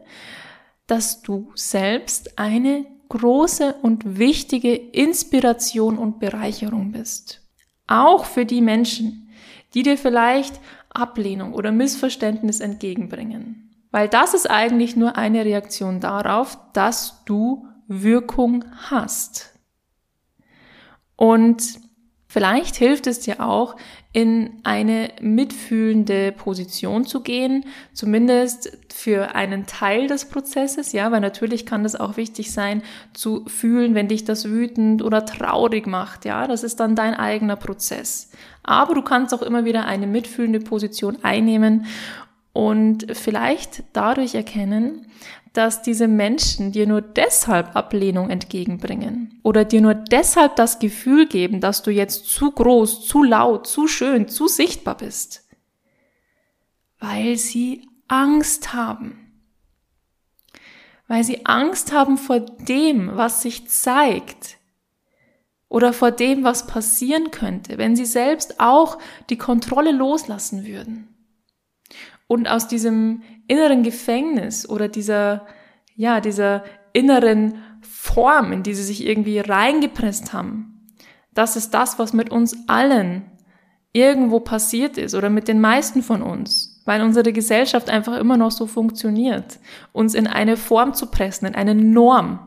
dass 0.87 1.21
du 1.21 1.51
selbst 1.53 2.39
eine 2.39 2.85
große 3.11 3.75
und 3.81 4.17
wichtige 4.17 4.73
Inspiration 4.73 5.97
und 5.97 6.19
Bereicherung 6.19 6.93
bist. 6.93 7.41
Auch 7.87 8.23
für 8.23 8.45
die 8.45 8.61
Menschen, 8.61 9.29
die 9.73 9.83
dir 9.83 9.97
vielleicht 9.97 10.61
Ablehnung 10.89 11.53
oder 11.53 11.73
Missverständnis 11.73 12.61
entgegenbringen. 12.61 13.69
Weil 13.91 14.07
das 14.07 14.33
ist 14.33 14.49
eigentlich 14.49 14.95
nur 14.95 15.17
eine 15.17 15.43
Reaktion 15.43 15.99
darauf, 15.99 16.57
dass 16.71 17.25
du 17.25 17.67
Wirkung 17.87 18.63
hast. 18.89 19.59
Und 21.17 21.81
Vielleicht 22.31 22.77
hilft 22.77 23.07
es 23.07 23.19
dir 23.19 23.41
auch, 23.41 23.75
in 24.13 24.59
eine 24.63 25.09
mitfühlende 25.21 26.33
Position 26.33 27.05
zu 27.05 27.21
gehen, 27.21 27.65
zumindest 27.93 28.77
für 28.93 29.35
einen 29.35 29.65
Teil 29.67 30.07
des 30.07 30.25
Prozesses, 30.25 30.91
ja, 30.91 31.11
weil 31.11 31.21
natürlich 31.21 31.65
kann 31.65 31.83
das 31.83 31.95
auch 31.95 32.17
wichtig 32.17 32.51
sein, 32.51 32.81
zu 33.13 33.45
fühlen, 33.47 33.95
wenn 33.95 34.09
dich 34.09 34.25
das 34.25 34.49
wütend 34.49 35.01
oder 35.01 35.25
traurig 35.25 35.87
macht, 35.87 36.25
ja, 36.25 36.45
das 36.45 36.63
ist 36.63 36.81
dann 36.81 36.95
dein 36.95 37.13
eigener 37.13 37.55
Prozess. 37.55 38.31
Aber 38.63 38.93
du 38.93 39.01
kannst 39.01 39.33
auch 39.33 39.41
immer 39.41 39.63
wieder 39.65 39.85
eine 39.85 40.07
mitfühlende 40.07 40.59
Position 40.59 41.23
einnehmen 41.23 41.85
und 42.53 43.05
vielleicht 43.15 43.83
dadurch 43.93 44.35
erkennen, 44.35 45.07
dass 45.53 45.81
diese 45.81 46.07
Menschen 46.07 46.71
dir 46.71 46.87
nur 46.87 47.01
deshalb 47.01 47.75
Ablehnung 47.75 48.29
entgegenbringen 48.29 49.39
oder 49.43 49.65
dir 49.65 49.81
nur 49.81 49.93
deshalb 49.93 50.55
das 50.55 50.79
Gefühl 50.79 51.27
geben, 51.27 51.59
dass 51.59 51.83
du 51.83 51.91
jetzt 51.91 52.25
zu 52.25 52.51
groß, 52.51 53.05
zu 53.05 53.23
laut, 53.23 53.67
zu 53.67 53.87
schön, 53.87 54.27
zu 54.27 54.47
sichtbar 54.47 54.95
bist, 54.95 55.47
weil 56.99 57.37
sie 57.37 57.87
Angst 58.07 58.73
haben. 58.73 59.17
Weil 61.07 61.25
sie 61.25 61.45
Angst 61.45 61.91
haben 61.91 62.17
vor 62.17 62.39
dem, 62.39 63.17
was 63.17 63.41
sich 63.41 63.67
zeigt 63.67 64.57
oder 65.67 65.91
vor 65.91 66.11
dem, 66.11 66.45
was 66.45 66.67
passieren 66.67 67.31
könnte, 67.31 67.77
wenn 67.77 67.97
sie 67.97 68.05
selbst 68.05 68.61
auch 68.61 68.97
die 69.29 69.37
Kontrolle 69.37 69.91
loslassen 69.91 70.65
würden 70.65 71.10
und 72.31 72.47
aus 72.47 72.69
diesem 72.69 73.23
inneren 73.47 73.83
Gefängnis 73.83 74.67
oder 74.67 74.87
dieser, 74.87 75.45
ja, 75.95 76.21
dieser 76.21 76.63
inneren 76.93 77.55
Form, 77.81 78.53
in 78.53 78.63
die 78.63 78.73
sie 78.73 78.83
sich 78.83 79.05
irgendwie 79.05 79.39
reingepresst 79.39 80.31
haben. 80.31 80.87
Das 81.33 81.57
ist 81.57 81.71
das, 81.71 81.99
was 81.99 82.13
mit 82.13 82.29
uns 82.29 82.69
allen 82.69 83.23
irgendwo 83.91 84.39
passiert 84.39 84.97
ist 84.97 85.13
oder 85.13 85.29
mit 85.29 85.49
den 85.49 85.59
meisten 85.59 86.01
von 86.03 86.21
uns, 86.21 86.81
weil 86.85 87.01
unsere 87.01 87.33
Gesellschaft 87.33 87.89
einfach 87.89 88.17
immer 88.17 88.37
noch 88.37 88.51
so 88.51 88.65
funktioniert, 88.65 89.59
uns 89.91 90.13
in 90.13 90.25
eine 90.25 90.55
Form 90.55 90.93
zu 90.93 91.07
pressen, 91.07 91.49
in 91.49 91.55
eine 91.55 91.75
Norm, 91.75 92.39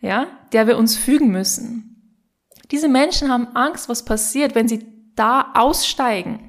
ja, 0.00 0.26
der 0.52 0.66
wir 0.66 0.76
uns 0.76 0.96
fügen 0.96 1.30
müssen. 1.30 2.16
Diese 2.72 2.88
Menschen 2.88 3.30
haben 3.30 3.54
Angst, 3.54 3.88
was 3.88 4.04
passiert, 4.04 4.56
wenn 4.56 4.66
sie 4.66 4.84
da 5.14 5.52
aussteigen 5.54 6.47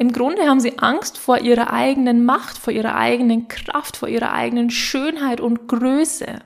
im 0.00 0.12
Grunde 0.12 0.48
haben 0.48 0.60
sie 0.60 0.78
Angst 0.78 1.18
vor 1.18 1.40
ihrer 1.40 1.74
eigenen 1.74 2.24
Macht, 2.24 2.56
vor 2.56 2.72
ihrer 2.72 2.94
eigenen 2.94 3.48
Kraft, 3.48 3.98
vor 3.98 4.08
ihrer 4.08 4.32
eigenen 4.32 4.70
Schönheit 4.70 5.42
und 5.42 5.68
Größe, 5.68 6.38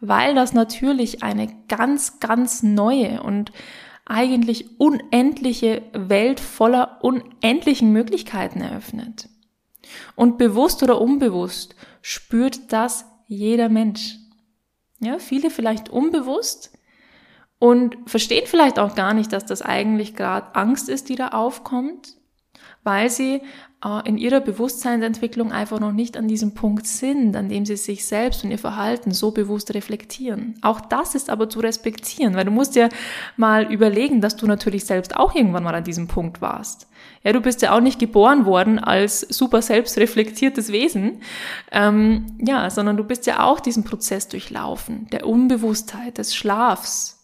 weil 0.00 0.34
das 0.34 0.54
natürlich 0.54 1.22
eine 1.22 1.54
ganz, 1.68 2.18
ganz 2.18 2.62
neue 2.62 3.22
und 3.22 3.52
eigentlich 4.06 4.80
unendliche 4.80 5.82
Welt 5.92 6.40
voller 6.40 6.98
unendlichen 7.02 7.92
Möglichkeiten 7.92 8.62
eröffnet. 8.62 9.28
Und 10.14 10.38
bewusst 10.38 10.82
oder 10.82 10.98
unbewusst 10.98 11.76
spürt 12.00 12.72
das 12.72 13.04
jeder 13.26 13.68
Mensch. 13.68 14.16
Ja, 14.98 15.18
viele 15.18 15.50
vielleicht 15.50 15.90
unbewusst 15.90 16.72
und 17.58 17.98
verstehen 18.06 18.46
vielleicht 18.46 18.78
auch 18.78 18.94
gar 18.94 19.12
nicht, 19.12 19.30
dass 19.34 19.44
das 19.44 19.60
eigentlich 19.60 20.14
gerade 20.16 20.54
Angst 20.54 20.88
ist, 20.88 21.10
die 21.10 21.16
da 21.16 21.28
aufkommt 21.28 22.16
weil 22.86 23.10
sie 23.10 23.42
äh, 23.84 24.08
in 24.08 24.16
ihrer 24.16 24.40
Bewusstseinsentwicklung 24.40 25.52
einfach 25.52 25.80
noch 25.80 25.92
nicht 25.92 26.16
an 26.16 26.28
diesem 26.28 26.54
Punkt 26.54 26.86
sind, 26.86 27.36
an 27.36 27.48
dem 27.48 27.66
sie 27.66 27.76
sich 27.76 28.06
selbst 28.06 28.44
und 28.44 28.52
ihr 28.52 28.58
Verhalten 28.58 29.12
so 29.12 29.32
bewusst 29.32 29.74
reflektieren. 29.74 30.54
Auch 30.62 30.80
das 30.80 31.14
ist 31.14 31.28
aber 31.28 31.48
zu 31.50 31.60
respektieren, 31.60 32.34
weil 32.34 32.44
du 32.44 32.52
musst 32.52 32.76
dir 32.76 32.88
mal 33.36 33.70
überlegen, 33.70 34.20
dass 34.20 34.36
du 34.36 34.46
natürlich 34.46 34.84
selbst 34.84 35.16
auch 35.16 35.34
irgendwann 35.34 35.64
mal 35.64 35.74
an 35.74 35.84
diesem 35.84 36.06
Punkt 36.06 36.40
warst. 36.40 36.88
Ja, 37.22 37.32
du 37.32 37.40
bist 37.40 37.60
ja 37.60 37.74
auch 37.74 37.80
nicht 37.80 37.98
geboren 37.98 38.46
worden 38.46 38.78
als 38.78 39.20
super 39.20 39.60
selbstreflektiertes 39.60 40.70
Wesen, 40.70 41.20
ähm, 41.72 42.26
ja, 42.38 42.70
sondern 42.70 42.96
du 42.96 43.02
bist 43.02 43.26
ja 43.26 43.44
auch 43.44 43.58
diesen 43.58 43.82
Prozess 43.82 44.28
durchlaufen, 44.28 45.08
der 45.10 45.26
Unbewusstheit, 45.26 46.18
des 46.18 46.36
Schlafs, 46.36 47.15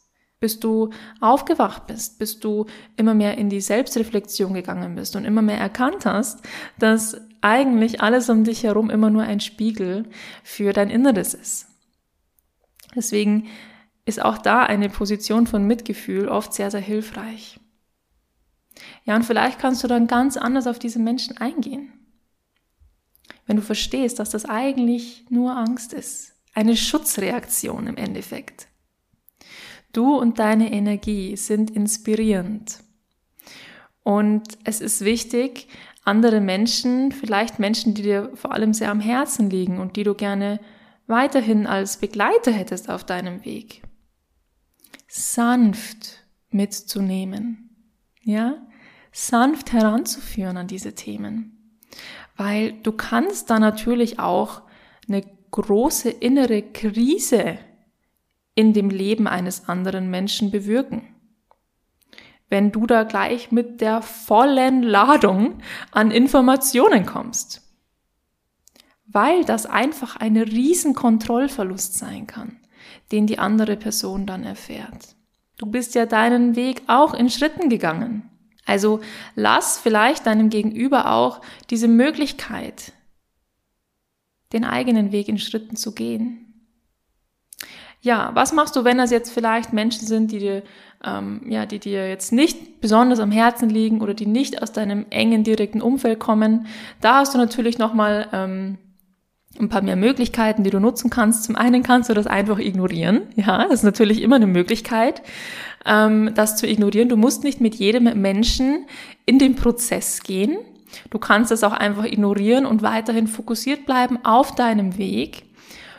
bis 0.43 0.59
du 0.59 0.91
aufgewacht 1.21 1.87
bist, 1.87 2.19
bis 2.19 2.41
du 2.41 2.67
immer 2.97 3.15
mehr 3.15 3.39
in 3.39 3.49
die 3.49 3.61
Selbstreflexion 3.61 4.53
gegangen 4.53 4.97
bist 4.97 5.15
und 5.15 5.25
immer 5.25 5.41
mehr 5.41 5.57
erkannt 5.57 6.05
hast, 6.05 6.41
dass 6.79 7.17
eigentlich 7.41 8.03
alles 8.03 8.29
um 8.29 8.43
dich 8.43 8.65
herum 8.65 8.91
immer 8.91 9.09
nur 9.09 9.23
ein 9.23 9.39
Spiegel 9.39 10.05
für 10.43 10.73
dein 10.73 10.91
Inneres 10.91 11.33
ist. 11.33 11.69
Deswegen 12.95 13.47
ist 14.05 14.21
auch 14.21 14.37
da 14.37 14.65
eine 14.65 14.89
Position 14.89 15.47
von 15.47 15.65
Mitgefühl 15.65 16.29
oft 16.29 16.53
sehr, 16.53 16.73
sehr 16.73 16.81
hilfreich. 16.81 17.61
Ja, 19.05 19.15
und 19.15 19.25
vielleicht 19.25 19.61
kannst 19.61 19.85
du 19.85 19.89
dann 19.89 20.09
ganz 20.09 20.37
anders 20.37 20.67
auf 20.67 20.81
diese 20.81 20.99
Menschen 20.99 21.37
eingehen. 21.37 21.93
Wenn 23.47 23.57
du 23.57 23.63
verstehst, 23.63 24.19
dass 24.19 24.31
das 24.31 24.45
eigentlich 24.45 25.25
nur 25.31 25.57
Angst 25.57 25.93
ist. 25.93 26.33
Eine 26.53 26.77
Schutzreaktion 26.77 27.87
im 27.87 27.97
Endeffekt. 27.97 28.67
Du 29.93 30.17
und 30.17 30.39
deine 30.39 30.73
Energie 30.73 31.37
sind 31.37 31.71
inspirierend. 31.71 32.79
Und 34.03 34.43
es 34.65 34.81
ist 34.81 35.05
wichtig, 35.05 35.69
andere 36.05 36.41
Menschen, 36.41 37.13
vielleicht 37.13 37.59
Menschen, 37.59 37.95
die 37.95 38.03
dir 38.03 38.31
vor 38.35 38.53
allem 38.53 38.75
sehr 38.75 38.91
am 38.91 39.01
Herzen 39.01 39.51
liegen 39.51 39.79
und 39.79 39.97
die 39.97 40.03
du 40.03 40.15
gerne 40.15 40.59
weiterhin 41.07 41.67
als 41.67 41.99
Begleiter 41.99 42.51
hättest 42.51 42.89
auf 42.89 43.05
deinem 43.05 43.45
Weg, 43.45 43.83
sanft 45.09 46.25
mitzunehmen. 46.51 47.71
Ja? 48.23 48.57
Sanft 49.13 49.73
heranzuführen 49.73 50.57
an 50.57 50.67
diese 50.67 50.95
Themen. 50.95 51.79
Weil 52.37 52.73
du 52.83 52.93
kannst 52.93 53.51
da 53.51 53.59
natürlich 53.59 54.19
auch 54.19 54.63
eine 55.07 55.23
große 55.51 56.09
innere 56.09 56.63
Krise 56.63 57.59
in 58.55 58.73
dem 58.73 58.91
Leben 58.91 59.27
eines 59.27 59.69
anderen 59.69 60.11
Menschen 60.11 60.51
bewirken. 60.51 61.03
Wenn 62.49 62.71
du 62.71 62.87
da 62.87 63.05
gleich 63.05 63.51
mit 63.51 63.81
der 63.81 64.03
vollen 64.03 64.83
Ladung 64.83 65.61
an 65.91 66.11
Informationen 66.11 67.07
kommst. 67.07 67.63
Weil 69.07 69.45
das 69.45 69.67
einfach 69.67 70.17
ein 70.17 70.37
riesen 70.37 70.95
Kontrollverlust 70.95 71.97
sein 71.97 72.27
kann, 72.27 72.59
den 73.11 73.27
die 73.27 73.39
andere 73.39 73.77
Person 73.77 74.27
dann 74.27 74.45
erfährt. 74.45 75.17
Du 75.59 75.67
bist 75.67 75.95
ja 75.95 76.07
deinen 76.07 76.57
Weg 76.57 76.83
auch 76.89 77.15
in 77.15 77.31
Schritten 77.31 77.69
gegangen. 77.69 78.29
Also 78.65 79.01
lass 79.35 79.79
vielleicht 79.79 80.27
deinem 80.27 80.51
Gegenüber 80.51 81.13
auch 81.13 81.41
diese 81.71 81.89
Möglichkeit, 81.89 82.93
den 84.53 84.65
eigenen 84.65 85.13
Weg 85.13 85.29
in 85.29 85.39
Schritten 85.39 85.77
zu 85.77 85.95
gehen. 85.95 86.52
Ja, 88.05 88.33
was 88.35 88.53
machst 88.53 88.75
du, 88.75 88.83
wenn 88.83 88.99
das 88.99 89.13
jetzt 89.13 89.31
vielleicht 89.31 89.73
Menschen 89.73 90.07
sind, 90.07 90.33
die 90.33 90.41
dir, 90.41 90.63
ähm, 91.05 91.41
ja, 91.49 91.67
die 91.67 91.79
dir 91.79 92.09
jetzt 92.09 92.33
nicht 92.33 92.81
besonders 92.81 93.21
am 93.21 93.31
Herzen 93.31 93.71
liegen 93.71 94.01
oder 94.01 94.13
die 94.13 94.27
nicht 94.27 94.61
aus 94.61 94.73
deinem 94.73 95.07
engen 95.11 95.45
direkten 95.45 95.81
Umfeld 95.81 96.19
kommen? 96.19 96.67
Da 97.01 97.19
hast 97.19 97.33
du 97.33 97.39
natürlich 97.39 97.79
nochmal 97.79 98.27
ähm, 98.33 98.79
ein 99.61 99.69
paar 99.69 99.83
mehr 99.83 99.95
Möglichkeiten, 99.95 100.65
die 100.65 100.71
du 100.71 100.81
nutzen 100.81 101.11
kannst. 101.11 101.45
Zum 101.45 101.55
einen 101.55 101.85
kannst 101.85 102.11
du 102.11 102.15
das 102.15 102.27
einfach 102.27 102.59
ignorieren. 102.59 103.23
Ja, 103.37 103.63
das 103.65 103.75
ist 103.75 103.85
natürlich 103.85 104.21
immer 104.21 104.37
eine 104.37 104.49
Möglichkeit, 104.49 105.23
ähm, 105.87 106.33
das 106.35 106.57
zu 106.57 106.67
ignorieren. 106.67 107.09
Du 107.09 107.17
musst 107.17 107.45
nicht 107.45 107.61
mit 107.61 107.77
jedem 107.77 108.21
Menschen 108.21 108.87
in 109.27 109.39
den 109.39 109.55
Prozess 109.55 110.25
gehen. 110.25 110.57
Du 111.11 111.21
kannst 111.21 111.53
das 111.53 111.63
auch 111.63 111.73
einfach 111.73 112.05
ignorieren 112.05 112.67
und 112.67 112.83
weiterhin 112.83 113.29
fokussiert 113.29 113.87
bleiben 113.87 114.19
auf 114.25 114.57
deinem 114.57 114.99
Weg. 114.99 115.45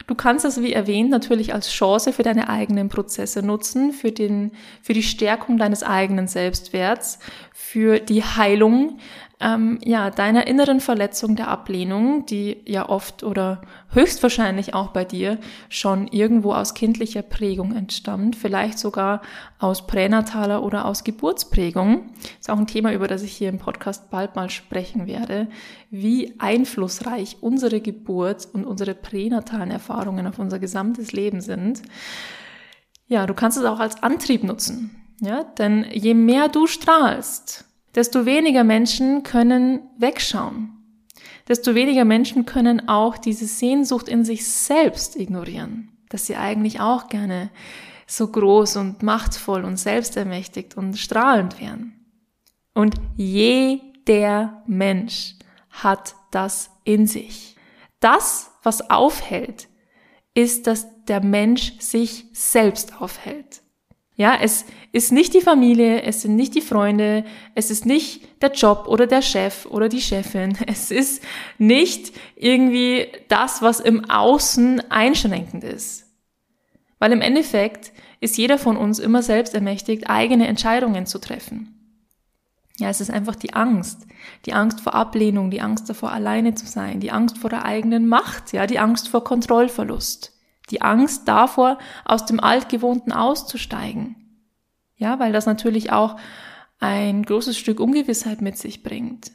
Du 0.06 0.16
kannst 0.16 0.44
das, 0.44 0.62
wie 0.62 0.74
erwähnt, 0.74 1.10
natürlich 1.10 1.54
als 1.54 1.70
Chance 1.72 2.12
für 2.12 2.24
deine 2.24 2.50
eigenen 2.50 2.89
Prozesse 2.89 3.42
nutzen, 3.42 3.94
für, 3.94 4.12
den, 4.12 4.52
für 4.82 4.94
die 4.94 5.04
Stärkung 5.04 5.58
deines 5.58 5.82
eigenen 5.82 6.28
Selbstwerts, 6.28 7.20
für 7.54 8.00
die 8.00 8.24
Heilung 8.24 9.00
ähm, 9.43 9.77
ja, 9.84 10.10
deiner 10.10 10.47
inneren 10.47 10.79
Verletzung 10.79 11.36
der 11.36 11.49
Ablehnung, 11.49 12.25
die 12.25 12.62
ja 12.65 12.88
oft 12.88 13.23
oder 13.23 13.62
höchstwahrscheinlich 13.89 14.73
auch 14.73 14.89
bei 14.89 15.03
dir 15.03 15.38
schon 15.67 16.08
irgendwo 16.08 16.53
aus 16.53 16.73
kindlicher 16.73 17.21
Prägung 17.21 17.75
entstammt, 17.75 18.38
vielleicht 18.38 18.79
sogar 18.79 19.21
aus 19.60 19.86
pränataler 19.86 20.63
oder 20.63 20.86
aus 20.86 21.03
Geburtsprägung. 21.03 22.10
Ist 22.39 22.49
auch 22.49 22.58
ein 22.58 22.67
Thema, 22.67 22.93
über 22.93 23.08
das 23.08 23.21
ich 23.21 23.34
hier 23.34 23.49
im 23.49 23.60
Podcast 23.60 24.10
bald 24.10 24.36
mal 24.36 24.49
sprechen 24.49 25.08
werde, 25.08 25.47
wie 25.89 26.36
einflussreich 26.39 27.38
unsere 27.41 27.82
Geburt 27.82 28.47
und 28.53 28.65
unsere 28.65 28.95
pränatalen 28.95 29.71
Erfahrungen 29.71 30.25
auf 30.25 30.39
unser 30.39 30.60
gesamtes 30.60 31.12
Leben 31.12 31.41
sind. 31.41 31.82
Ja, 33.08 33.25
du 33.25 33.34
kannst 33.34 33.58
es 33.58 33.65
auch 33.65 33.79
als 33.79 34.01
Antrieb 34.01 34.43
nutzen. 34.43 34.99
Ja, 35.19 35.43
denn 35.43 35.86
je 35.91 36.13
mehr 36.13 36.49
du 36.49 36.67
strahlst, 36.67 37.65
desto 37.95 38.25
weniger 38.25 38.63
Menschen 38.63 39.23
können 39.23 39.82
wegschauen. 39.97 40.69
Desto 41.47 41.75
weniger 41.75 42.06
Menschen 42.06 42.45
können 42.45 42.88
auch 42.88 43.17
diese 43.17 43.45
Sehnsucht 43.45 44.08
in 44.08 44.23
sich 44.23 44.47
selbst 44.47 45.15
ignorieren, 45.15 45.91
dass 46.10 46.25
sie 46.25 46.36
eigentlich 46.36 46.79
auch 46.79 47.10
gerne 47.10 47.49
so 48.08 48.27
groß 48.27 48.77
und 48.77 49.03
machtvoll 49.03 49.65
und 49.65 49.77
selbstermächtigt 49.77 50.77
und 50.77 50.97
strahlend 50.97 51.60
wären. 51.60 51.93
Und 52.73 52.95
jeder 53.15 54.63
Mensch 54.67 55.36
hat 55.69 56.15
das 56.32 56.69
in 56.84 57.08
sich. 57.08 57.56
Das, 57.99 58.51
was 58.63 58.89
aufhält, 58.89 59.67
ist, 60.34 60.67
dass 60.67 60.88
der 61.06 61.23
Mensch 61.23 61.79
sich 61.79 62.25
selbst 62.34 63.01
aufhält. 63.01 63.62
Ja, 64.15 64.38
es 64.39 64.65
ist 64.91 65.12
nicht 65.12 65.34
die 65.34 65.41
Familie, 65.41 66.04
es 66.04 66.21
sind 66.21 66.36
nicht 66.36 66.54
die 66.54 66.62
Freunde, 66.62 67.26
es 67.56 67.71
ist 67.71 67.86
nicht 67.86 68.41
der 68.43 68.52
Job 68.52 68.86
oder 68.88 69.08
der 69.08 69.23
Chef 69.23 69.65
oder 69.65 69.89
die 69.89 70.02
Chefin. 70.02 70.56
Es 70.67 70.91
ist 70.91 71.23
nicht 71.58 72.15
irgendwie 72.36 73.08
das, 73.28 73.63
was 73.63 73.80
im 73.80 74.08
Außen 74.10 74.91
einschränkend 74.91 75.63
ist. 75.63 76.06
Weil 76.99 77.12
im 77.12 77.21
Endeffekt 77.21 77.91
ist 78.19 78.38
jeder 78.38 78.60
von 78.60 78.78
uns 78.78 78.99
immer 78.99 79.23
selbst 79.23 79.56
ermächtigt, 79.56 80.10
eigene 80.10 80.47
Entscheidungen 80.47 81.08
zu 81.08 81.19
treffen. 81.19 81.73
Ja, 82.78 82.89
es 82.89 83.02
ist 83.02 83.12
einfach 83.12 83.36
die 83.36 83.54
Angst. 83.54 84.06
Die 84.45 84.54
Angst 84.54 84.82
vor 84.82 84.93
Ablehnung, 84.93 85.52
die 85.52 85.62
Angst 85.62 85.89
davor, 85.89 86.12
alleine 86.12 86.54
zu 86.54 86.65
sein, 86.65 86.99
die 86.99 87.12
Angst 87.12 87.39
vor 87.39 87.49
der 87.49 87.65
eigenen 87.65 88.08
Macht, 88.08 88.54
ja, 88.54 88.67
die 88.67 88.80
Angst 88.80 89.10
vor 89.10 89.23
Kontrollverlust. 89.23 90.33
Die 90.69 90.82
Angst 90.82 91.28
davor, 91.28 91.78
aus 92.06 92.26
dem 92.26 92.39
Altgewohnten 92.39 93.12
auszusteigen. 93.12 94.15
Ja, 94.95 95.19
weil 95.19 95.34
das 95.34 95.45
natürlich 95.45 95.91
auch 95.91 96.17
ein 96.80 97.23
großes 97.23 97.58
Stück 97.58 97.80
Ungewissheit 97.80 98.41
mit 98.41 98.58
sich 98.58 98.84
bringt. 98.84 99.32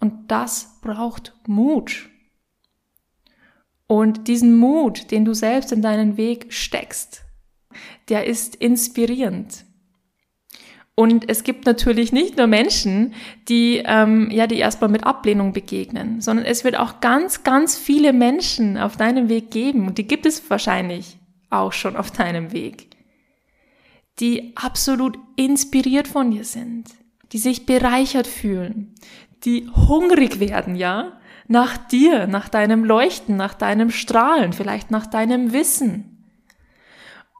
Und 0.00 0.30
das 0.30 0.80
braucht 0.80 1.34
Mut. 1.46 2.08
Und 3.86 4.26
diesen 4.28 4.56
Mut, 4.56 5.10
den 5.10 5.24
du 5.24 5.34
selbst 5.34 5.72
in 5.72 5.82
deinen 5.82 6.16
Weg 6.16 6.52
steckst, 6.52 7.24
der 8.08 8.26
ist 8.26 8.54
inspirierend. 8.56 9.64
Und 10.94 11.28
es 11.30 11.42
gibt 11.42 11.64
natürlich 11.64 12.12
nicht 12.12 12.36
nur 12.36 12.46
Menschen, 12.46 13.14
die 13.48 13.82
ähm, 13.84 14.30
ja 14.30 14.46
die 14.46 14.58
erstmal 14.58 14.90
mit 14.90 15.04
Ablehnung 15.04 15.52
begegnen, 15.52 16.20
sondern 16.20 16.44
es 16.44 16.64
wird 16.64 16.78
auch 16.78 17.00
ganz, 17.00 17.44
ganz 17.44 17.78
viele 17.78 18.12
Menschen 18.12 18.76
auf 18.76 18.96
deinem 18.96 19.30
Weg 19.30 19.50
geben 19.50 19.86
und 19.86 19.96
die 19.96 20.06
gibt 20.06 20.26
es 20.26 20.50
wahrscheinlich 20.50 21.18
auch 21.48 21.72
schon 21.72 21.96
auf 21.96 22.10
deinem 22.10 22.52
Weg, 22.52 22.88
die 24.20 24.52
absolut 24.54 25.18
inspiriert 25.36 26.08
von 26.08 26.30
dir 26.30 26.44
sind, 26.44 26.90
die 27.32 27.38
sich 27.38 27.64
bereichert 27.64 28.26
fühlen, 28.26 28.94
die 29.44 29.68
hungrig 29.74 30.40
werden, 30.40 30.76
ja, 30.76 31.20
nach 31.48 31.76
dir, 31.76 32.26
nach 32.26 32.50
deinem 32.50 32.84
Leuchten, 32.84 33.36
nach 33.36 33.54
deinem 33.54 33.90
Strahlen, 33.90 34.52
vielleicht 34.52 34.90
nach 34.90 35.06
deinem 35.06 35.52
Wissen. 35.52 36.28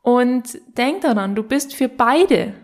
Und 0.03 0.59
denk 0.77 1.03
daran, 1.03 1.35
du 1.35 1.43
bist 1.43 1.75
für 1.75 1.89
beide 1.89 2.55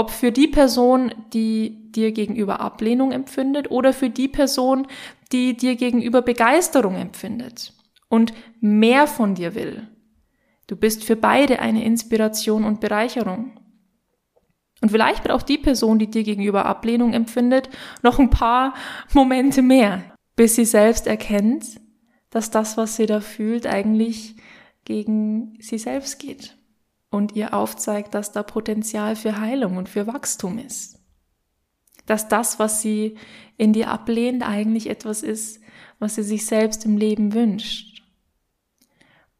ob 0.00 0.10
für 0.10 0.32
die 0.32 0.48
Person, 0.48 1.14
die 1.34 1.92
dir 1.92 2.12
gegenüber 2.12 2.60
Ablehnung 2.60 3.12
empfindet 3.12 3.70
oder 3.70 3.92
für 3.92 4.08
die 4.08 4.28
Person, 4.28 4.86
die 5.30 5.54
dir 5.54 5.76
gegenüber 5.76 6.22
Begeisterung 6.22 6.94
empfindet 6.94 7.74
und 8.08 8.32
mehr 8.62 9.06
von 9.06 9.34
dir 9.34 9.54
will. 9.54 9.86
Du 10.68 10.74
bist 10.74 11.04
für 11.04 11.16
beide 11.16 11.58
eine 11.58 11.84
Inspiration 11.84 12.64
und 12.64 12.80
Bereicherung. 12.80 13.52
Und 14.80 14.90
vielleicht 14.90 15.22
braucht 15.22 15.50
die 15.50 15.58
Person, 15.58 15.98
die 15.98 16.10
dir 16.10 16.22
gegenüber 16.22 16.64
Ablehnung 16.64 17.12
empfindet, 17.12 17.68
noch 18.02 18.18
ein 18.18 18.30
paar 18.30 18.72
Momente 19.12 19.60
mehr, 19.60 20.02
bis 20.34 20.54
sie 20.54 20.64
selbst 20.64 21.06
erkennt, 21.06 21.78
dass 22.30 22.50
das, 22.50 22.78
was 22.78 22.96
sie 22.96 23.04
da 23.04 23.20
fühlt, 23.20 23.66
eigentlich 23.66 24.36
gegen 24.86 25.58
sie 25.60 25.76
selbst 25.76 26.18
geht 26.18 26.56
und 27.10 27.34
ihr 27.36 27.54
aufzeigt, 27.54 28.14
dass 28.14 28.32
da 28.32 28.42
Potenzial 28.42 29.16
für 29.16 29.40
Heilung 29.40 29.76
und 29.76 29.88
für 29.88 30.06
Wachstum 30.06 30.58
ist. 30.58 30.98
Dass 32.06 32.28
das, 32.28 32.58
was 32.58 32.80
sie 32.80 33.16
in 33.56 33.72
dir 33.72 33.90
ablehnt, 33.90 34.48
eigentlich 34.48 34.88
etwas 34.88 35.22
ist, 35.22 35.60
was 35.98 36.14
sie 36.14 36.22
sich 36.22 36.46
selbst 36.46 36.84
im 36.84 36.96
Leben 36.96 37.34
wünscht. 37.34 38.02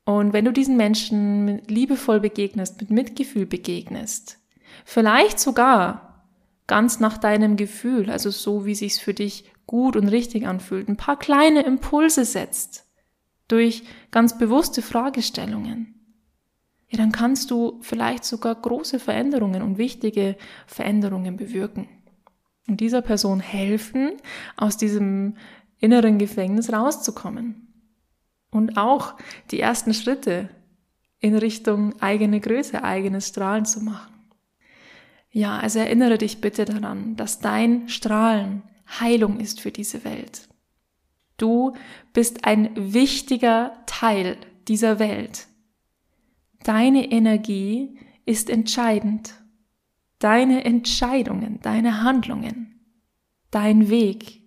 Und 0.05 0.33
wenn 0.33 0.45
du 0.45 0.53
diesen 0.53 0.77
Menschen 0.77 1.59
liebevoll 1.67 2.21
begegnest, 2.21 2.81
mit 2.81 2.91
Mitgefühl 2.91 3.47
begegnest, 3.47 4.39
vielleicht 4.85 5.39
sogar 5.39 6.27
ganz 6.67 7.01
nach 7.01 7.19
deinem 7.19 7.57
Gefühl, 7.57 8.11
also 8.11 8.31
so 8.31 8.67
wie 8.67 8.75
sich's 8.75 8.99
für 8.99 9.15
dich 9.15 9.51
gut 9.67 9.97
und 9.97 10.09
richtig 10.09 10.47
anfühlt, 10.47 10.89
ein 10.89 10.97
paar 10.97 11.19
kleine 11.19 11.63
Impulse 11.63 12.25
setzt 12.25 12.87
durch 13.49 13.85
ganz 14.11 14.39
bewusste 14.39 14.83
Fragestellungen, 14.83 16.00
ja, 16.91 16.99
dann 16.99 17.13
kannst 17.13 17.51
du 17.51 17.79
vielleicht 17.83 18.25
sogar 18.25 18.57
große 18.57 18.99
Veränderungen 18.99 19.63
und 19.63 19.79
wichtige 19.79 20.37
Veränderungen 20.67 21.37
bewirken. 21.37 21.89
Und 22.67 22.81
dieser 22.81 23.01
Person 23.01 23.41
helfen, 23.41 24.13
aus 24.57 24.77
diesem 24.77 25.37
inneren 25.79 26.19
Gefängnis 26.19 26.73
rauszukommen. 26.73 27.69
Und 28.51 28.77
auch 28.77 29.15
die 29.53 29.61
ersten 29.61 29.95
Schritte 29.95 30.49
in 31.21 31.37
Richtung 31.37 32.01
eigene 32.01 32.41
Größe, 32.41 32.83
eigenes 32.83 33.29
Strahlen 33.29 33.65
zu 33.65 33.81
machen. 33.81 34.13
Ja, 35.31 35.59
also 35.59 35.79
erinnere 35.79 36.19
dich 36.19 36.41
bitte 36.41 36.65
daran, 36.65 37.15
dass 37.15 37.39
dein 37.39 37.89
Strahlen 37.89 38.65
Heilung 38.99 39.39
ist 39.39 39.61
für 39.61 39.71
diese 39.71 40.03
Welt. 40.05 40.49
Du 41.37 41.75
bist 42.13 42.45
ein 42.45 42.71
wichtiger 42.75 43.73
Teil 43.87 44.37
dieser 44.67 44.99
Welt. 44.99 45.47
Deine 46.63 47.11
Energie 47.11 47.99
ist 48.27 48.51
entscheidend. 48.51 49.35
Deine 50.19 50.65
Entscheidungen, 50.65 51.61
deine 51.63 52.03
Handlungen, 52.03 52.81
dein 53.51 53.89
Weg 53.89 54.43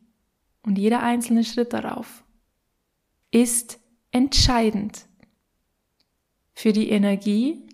und 0.62 0.78
jeder 0.78 1.02
einzelne 1.02 1.44
Schritt 1.44 1.74
darauf 1.74 2.24
ist 3.32 3.80
entscheidend 4.12 5.08
für 6.54 6.72
die 6.72 6.90
Energie 6.90 7.68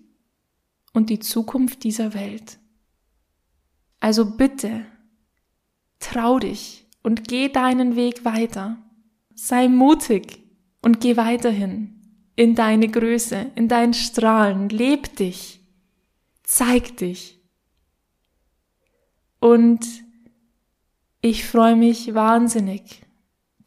und 0.94 1.10
die 1.10 1.20
Zukunft 1.20 1.84
dieser 1.84 2.14
Welt. 2.14 2.58
Also 4.00 4.38
bitte, 4.38 4.86
trau 6.00 6.40
dich 6.40 6.88
und 7.04 7.28
geh 7.28 7.50
deinen 7.50 7.98
Weg 7.98 8.24
weiter. 8.24 8.78
Sei 9.36 9.68
mutig 9.68 10.42
und 10.82 11.02
geh 11.02 11.18
weiterhin 11.18 11.99
in 12.40 12.56
deine 12.56 12.88
Größe, 12.88 13.52
in 13.56 13.68
dein 13.68 13.94
Strahlen. 13.94 14.70
Leb 14.70 15.14
dich. 15.18 15.60
Zeig 16.44 16.96
dich. 16.96 17.38
Und 19.42 19.86
ich 21.20 21.46
freue 21.46 21.76
mich 21.76 22.14
wahnsinnig, 22.14 23.02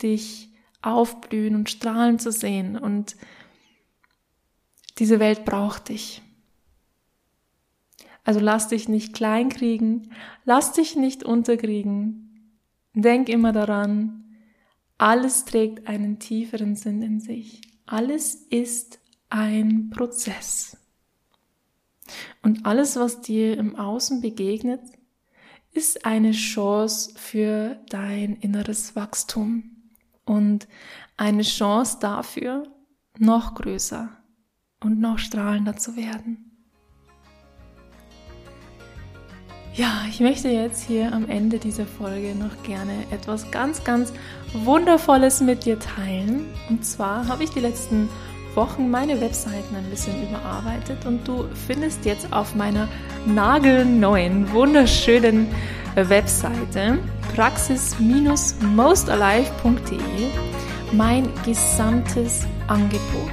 dich 0.00 0.48
aufblühen 0.80 1.54
und 1.54 1.68
strahlen 1.68 2.18
zu 2.18 2.32
sehen. 2.32 2.78
Und 2.78 3.14
diese 4.96 5.20
Welt 5.20 5.44
braucht 5.44 5.90
dich. 5.90 6.22
Also 8.24 8.40
lass 8.40 8.68
dich 8.68 8.88
nicht 8.88 9.12
kleinkriegen, 9.12 10.14
lass 10.46 10.72
dich 10.72 10.96
nicht 10.96 11.24
unterkriegen. 11.24 12.56
Denk 12.94 13.28
immer 13.28 13.52
daran, 13.52 14.24
alles 14.96 15.44
trägt 15.44 15.88
einen 15.88 16.18
tieferen 16.20 16.74
Sinn 16.74 17.02
in 17.02 17.20
sich. 17.20 17.61
Alles 17.86 18.34
ist 18.34 19.00
ein 19.28 19.90
Prozess. 19.90 20.76
Und 22.42 22.66
alles, 22.66 22.96
was 22.96 23.20
dir 23.22 23.56
im 23.56 23.76
Außen 23.76 24.20
begegnet, 24.20 24.80
ist 25.72 26.04
eine 26.04 26.32
Chance 26.32 27.12
für 27.16 27.80
dein 27.88 28.36
inneres 28.36 28.94
Wachstum 28.94 29.70
und 30.24 30.68
eine 31.16 31.42
Chance 31.42 31.98
dafür, 32.00 32.64
noch 33.18 33.54
größer 33.54 34.10
und 34.80 35.00
noch 35.00 35.18
strahlender 35.18 35.76
zu 35.76 35.96
werden. 35.96 36.51
Ja, 39.74 40.02
ich 40.06 40.20
möchte 40.20 40.48
jetzt 40.48 40.87
hier 40.87 41.14
am 41.14 41.30
Ende 41.30 41.58
dieser 41.58 41.87
Folge 41.87 42.35
noch 42.35 42.62
gerne 42.62 42.92
etwas 43.11 43.50
ganz, 43.50 43.82
ganz 43.82 44.12
Wundervolles 44.52 45.40
mit 45.40 45.64
dir 45.64 45.78
teilen. 45.78 46.44
Und 46.68 46.85
zwar 46.85 47.26
habe 47.26 47.44
ich 47.44 47.50
die 47.50 47.61
letzten 47.61 48.11
Wochen 48.54 48.90
meine 48.90 49.18
Webseiten 49.22 49.74
ein 49.74 49.88
bisschen 49.88 50.28
überarbeitet 50.28 51.06
und 51.06 51.26
du 51.26 51.46
findest 51.66 52.04
jetzt 52.04 52.30
auf 52.35 52.54
meiner 52.54 52.87
nagelneuen, 53.24 54.52
wunderschönen 54.52 55.46
Webseite 55.94 56.98
praxis-mostalive.de 57.35 59.98
mein 60.92 61.30
gesamtes 61.46 62.42
Angebot. 62.68 63.32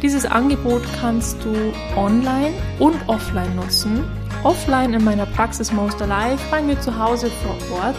Dieses 0.00 0.24
Angebot 0.24 0.84
kannst 0.98 1.36
du 1.44 1.52
online 1.94 2.54
und 2.78 2.96
offline 3.08 3.54
nutzen 3.56 4.04
offline 4.46 4.94
in 4.94 5.02
meiner 5.02 5.26
Praxis 5.26 5.72
Most 5.72 6.00
Alive, 6.00 6.38
bei 6.52 6.62
mir 6.62 6.80
zu 6.80 6.96
Hause 6.96 7.28
vor 7.42 7.78
Ort 7.78 7.96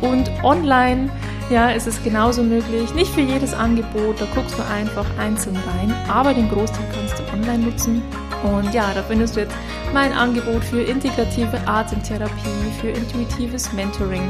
und 0.00 0.28
online 0.42 1.08
ja, 1.48 1.70
ist 1.70 1.86
es 1.86 2.02
genauso 2.02 2.42
möglich. 2.42 2.92
Nicht 2.94 3.12
für 3.12 3.20
jedes 3.20 3.54
Angebot, 3.54 4.20
da 4.20 4.26
guckst 4.34 4.58
du 4.58 4.62
einfach 4.64 5.06
einzeln 5.16 5.54
rein, 5.56 5.94
aber 6.08 6.34
den 6.34 6.48
Großteil 6.50 6.84
kannst 6.92 7.20
du 7.20 7.32
online 7.32 7.70
nutzen. 7.70 8.02
Und 8.42 8.74
ja, 8.74 8.92
da 8.94 9.02
findest 9.04 9.36
du 9.36 9.40
jetzt 9.40 9.54
mein 9.94 10.12
Angebot 10.12 10.64
für 10.64 10.82
integrative 10.82 11.56
Atemtherapie, 11.66 12.72
für 12.80 12.88
intuitives 12.88 13.72
Mentoring, 13.72 14.28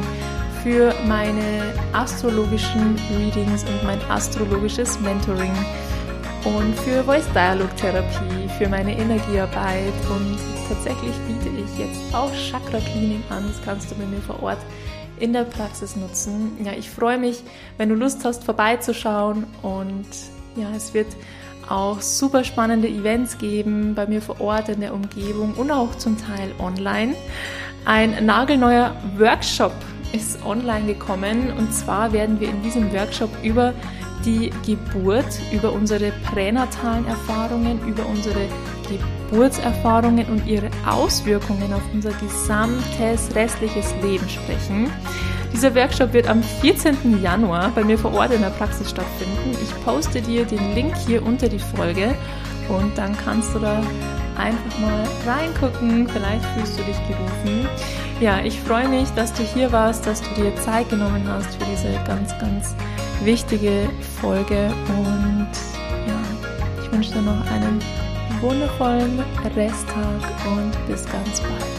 für 0.63 0.95
meine 1.07 1.73
astrologischen 1.95 2.97
Readings 3.19 3.65
und 3.65 3.83
mein 3.85 4.01
astrologisches 4.11 5.01
Mentoring 5.01 5.53
und 6.45 6.79
für 6.81 7.03
Voice 7.03 7.29
Dialog 7.35 7.75
Therapie, 7.77 8.49
für 8.59 8.69
meine 8.69 8.97
Energiearbeit 8.97 9.95
und 10.11 10.56
tatsächlich 10.69 11.15
biete 11.27 11.49
ich 11.49 11.79
jetzt 11.79 12.15
auch 12.15 12.33
Chakra 12.33 12.79
Cleaning 12.79 13.23
an. 13.31 13.45
Das 13.47 13.63
kannst 13.65 13.91
du 13.91 13.95
bei 13.95 14.07
mir 14.07 14.21
vor 14.21 14.43
Ort 14.43 14.59
in 15.19 15.33
der 15.33 15.45
Praxis 15.45 15.97
nutzen. 15.97 16.53
Ja, 16.65 16.73
ich 16.73 16.91
freue 16.91 17.19
mich, 17.19 17.43
wenn 17.79 17.89
du 17.89 17.95
Lust 17.95 18.25
hast, 18.25 18.45
vorbeizuschauen 18.45 19.45
und 19.63 20.07
ja, 20.57 20.69
es 20.75 20.95
wird 20.95 21.09
auch 21.69 22.01
super 22.01 22.45
spannende 22.45 22.89
Events 22.89 23.39
geben 23.39 23.95
bei 23.95 24.07
mir 24.07 24.23
vor 24.23 24.41
Ort 24.41 24.69
in 24.69 24.81
der 24.81 24.95
Umgebung 24.95 25.55
und 25.55 25.71
auch 25.71 25.95
zum 25.97 26.17
Teil 26.17 26.53
online. 26.59 27.15
Ein 27.85 28.25
nagelneuer 28.25 28.95
Workshop 29.17 29.73
ist 30.13 30.45
online 30.45 30.87
gekommen 30.87 31.53
und 31.59 31.73
zwar 31.73 32.13
werden 32.13 32.41
wir 32.41 32.49
in 32.49 32.63
diesem 32.63 32.93
Workshop 32.93 33.31
über 33.43 33.75
die 34.25 34.51
Geburt, 34.65 35.27
über 35.53 35.73
unsere 35.73 36.13
pränatalen 36.33 37.07
Erfahrungen, 37.07 37.81
über 37.87 38.07
unsere 38.07 38.49
Geburtserfahrungen 38.89 40.27
und 40.27 40.47
ihre 40.47 40.71
Auswirkungen 40.87 41.73
auf 41.73 41.83
unser 41.93 42.13
gesamtes 42.13 43.35
restliches 43.35 43.95
Leben 44.03 44.29
sprechen. 44.29 44.91
Dieser 45.53 45.75
Workshop 45.75 46.13
wird 46.13 46.29
am 46.29 46.43
14. 46.43 47.23
Januar 47.23 47.71
bei 47.75 47.83
mir 47.83 47.99
vor 47.99 48.13
Ort 48.15 48.33
in 48.33 48.43
der 48.43 48.51
Praxis 48.51 48.91
stattfinden. 48.91 49.57
Ich 49.63 49.85
poste 49.85 50.21
dir 50.21 50.45
den 50.45 50.75
Link 50.75 50.95
hier 51.07 51.25
unter 51.25 51.49
die 51.49 51.59
Folge 51.59 52.15
und 52.69 52.97
dann 52.99 53.17
kannst 53.17 53.55
du 53.55 53.59
da 53.61 53.83
einfach 54.37 54.79
mal 54.79 55.05
reingucken. 55.27 56.09
Vielleicht 56.09 56.45
fühlst 56.45 56.79
du 56.79 56.83
dich 56.83 56.97
gerufen. 57.09 57.69
Ja, 58.21 58.41
ich 58.41 58.61
freue 58.61 58.89
mich, 58.89 59.09
dass 59.11 59.33
du 59.33 59.43
hier 59.43 59.73
warst, 59.73 60.07
dass 60.07 60.23
du 60.23 60.35
dir 60.35 60.55
Zeit 60.57 60.89
genommen 60.91 61.23
hast 61.29 61.55
für 61.55 61.65
diese 61.71 61.93
ganz, 62.07 62.37
ganz 62.39 62.75
wichtige 63.23 63.89
Folge 64.21 64.73
und 64.89 65.49
ja, 66.07 66.83
ich 66.83 66.93
wünsche 66.93 67.13
dir 67.13 67.23
noch 67.23 67.47
einen 67.51 67.81
wundervollen 68.41 69.23
Resttag 69.55 70.47
und 70.47 70.73
bis 70.87 71.05
ganz 71.07 71.41
bald. 71.41 71.76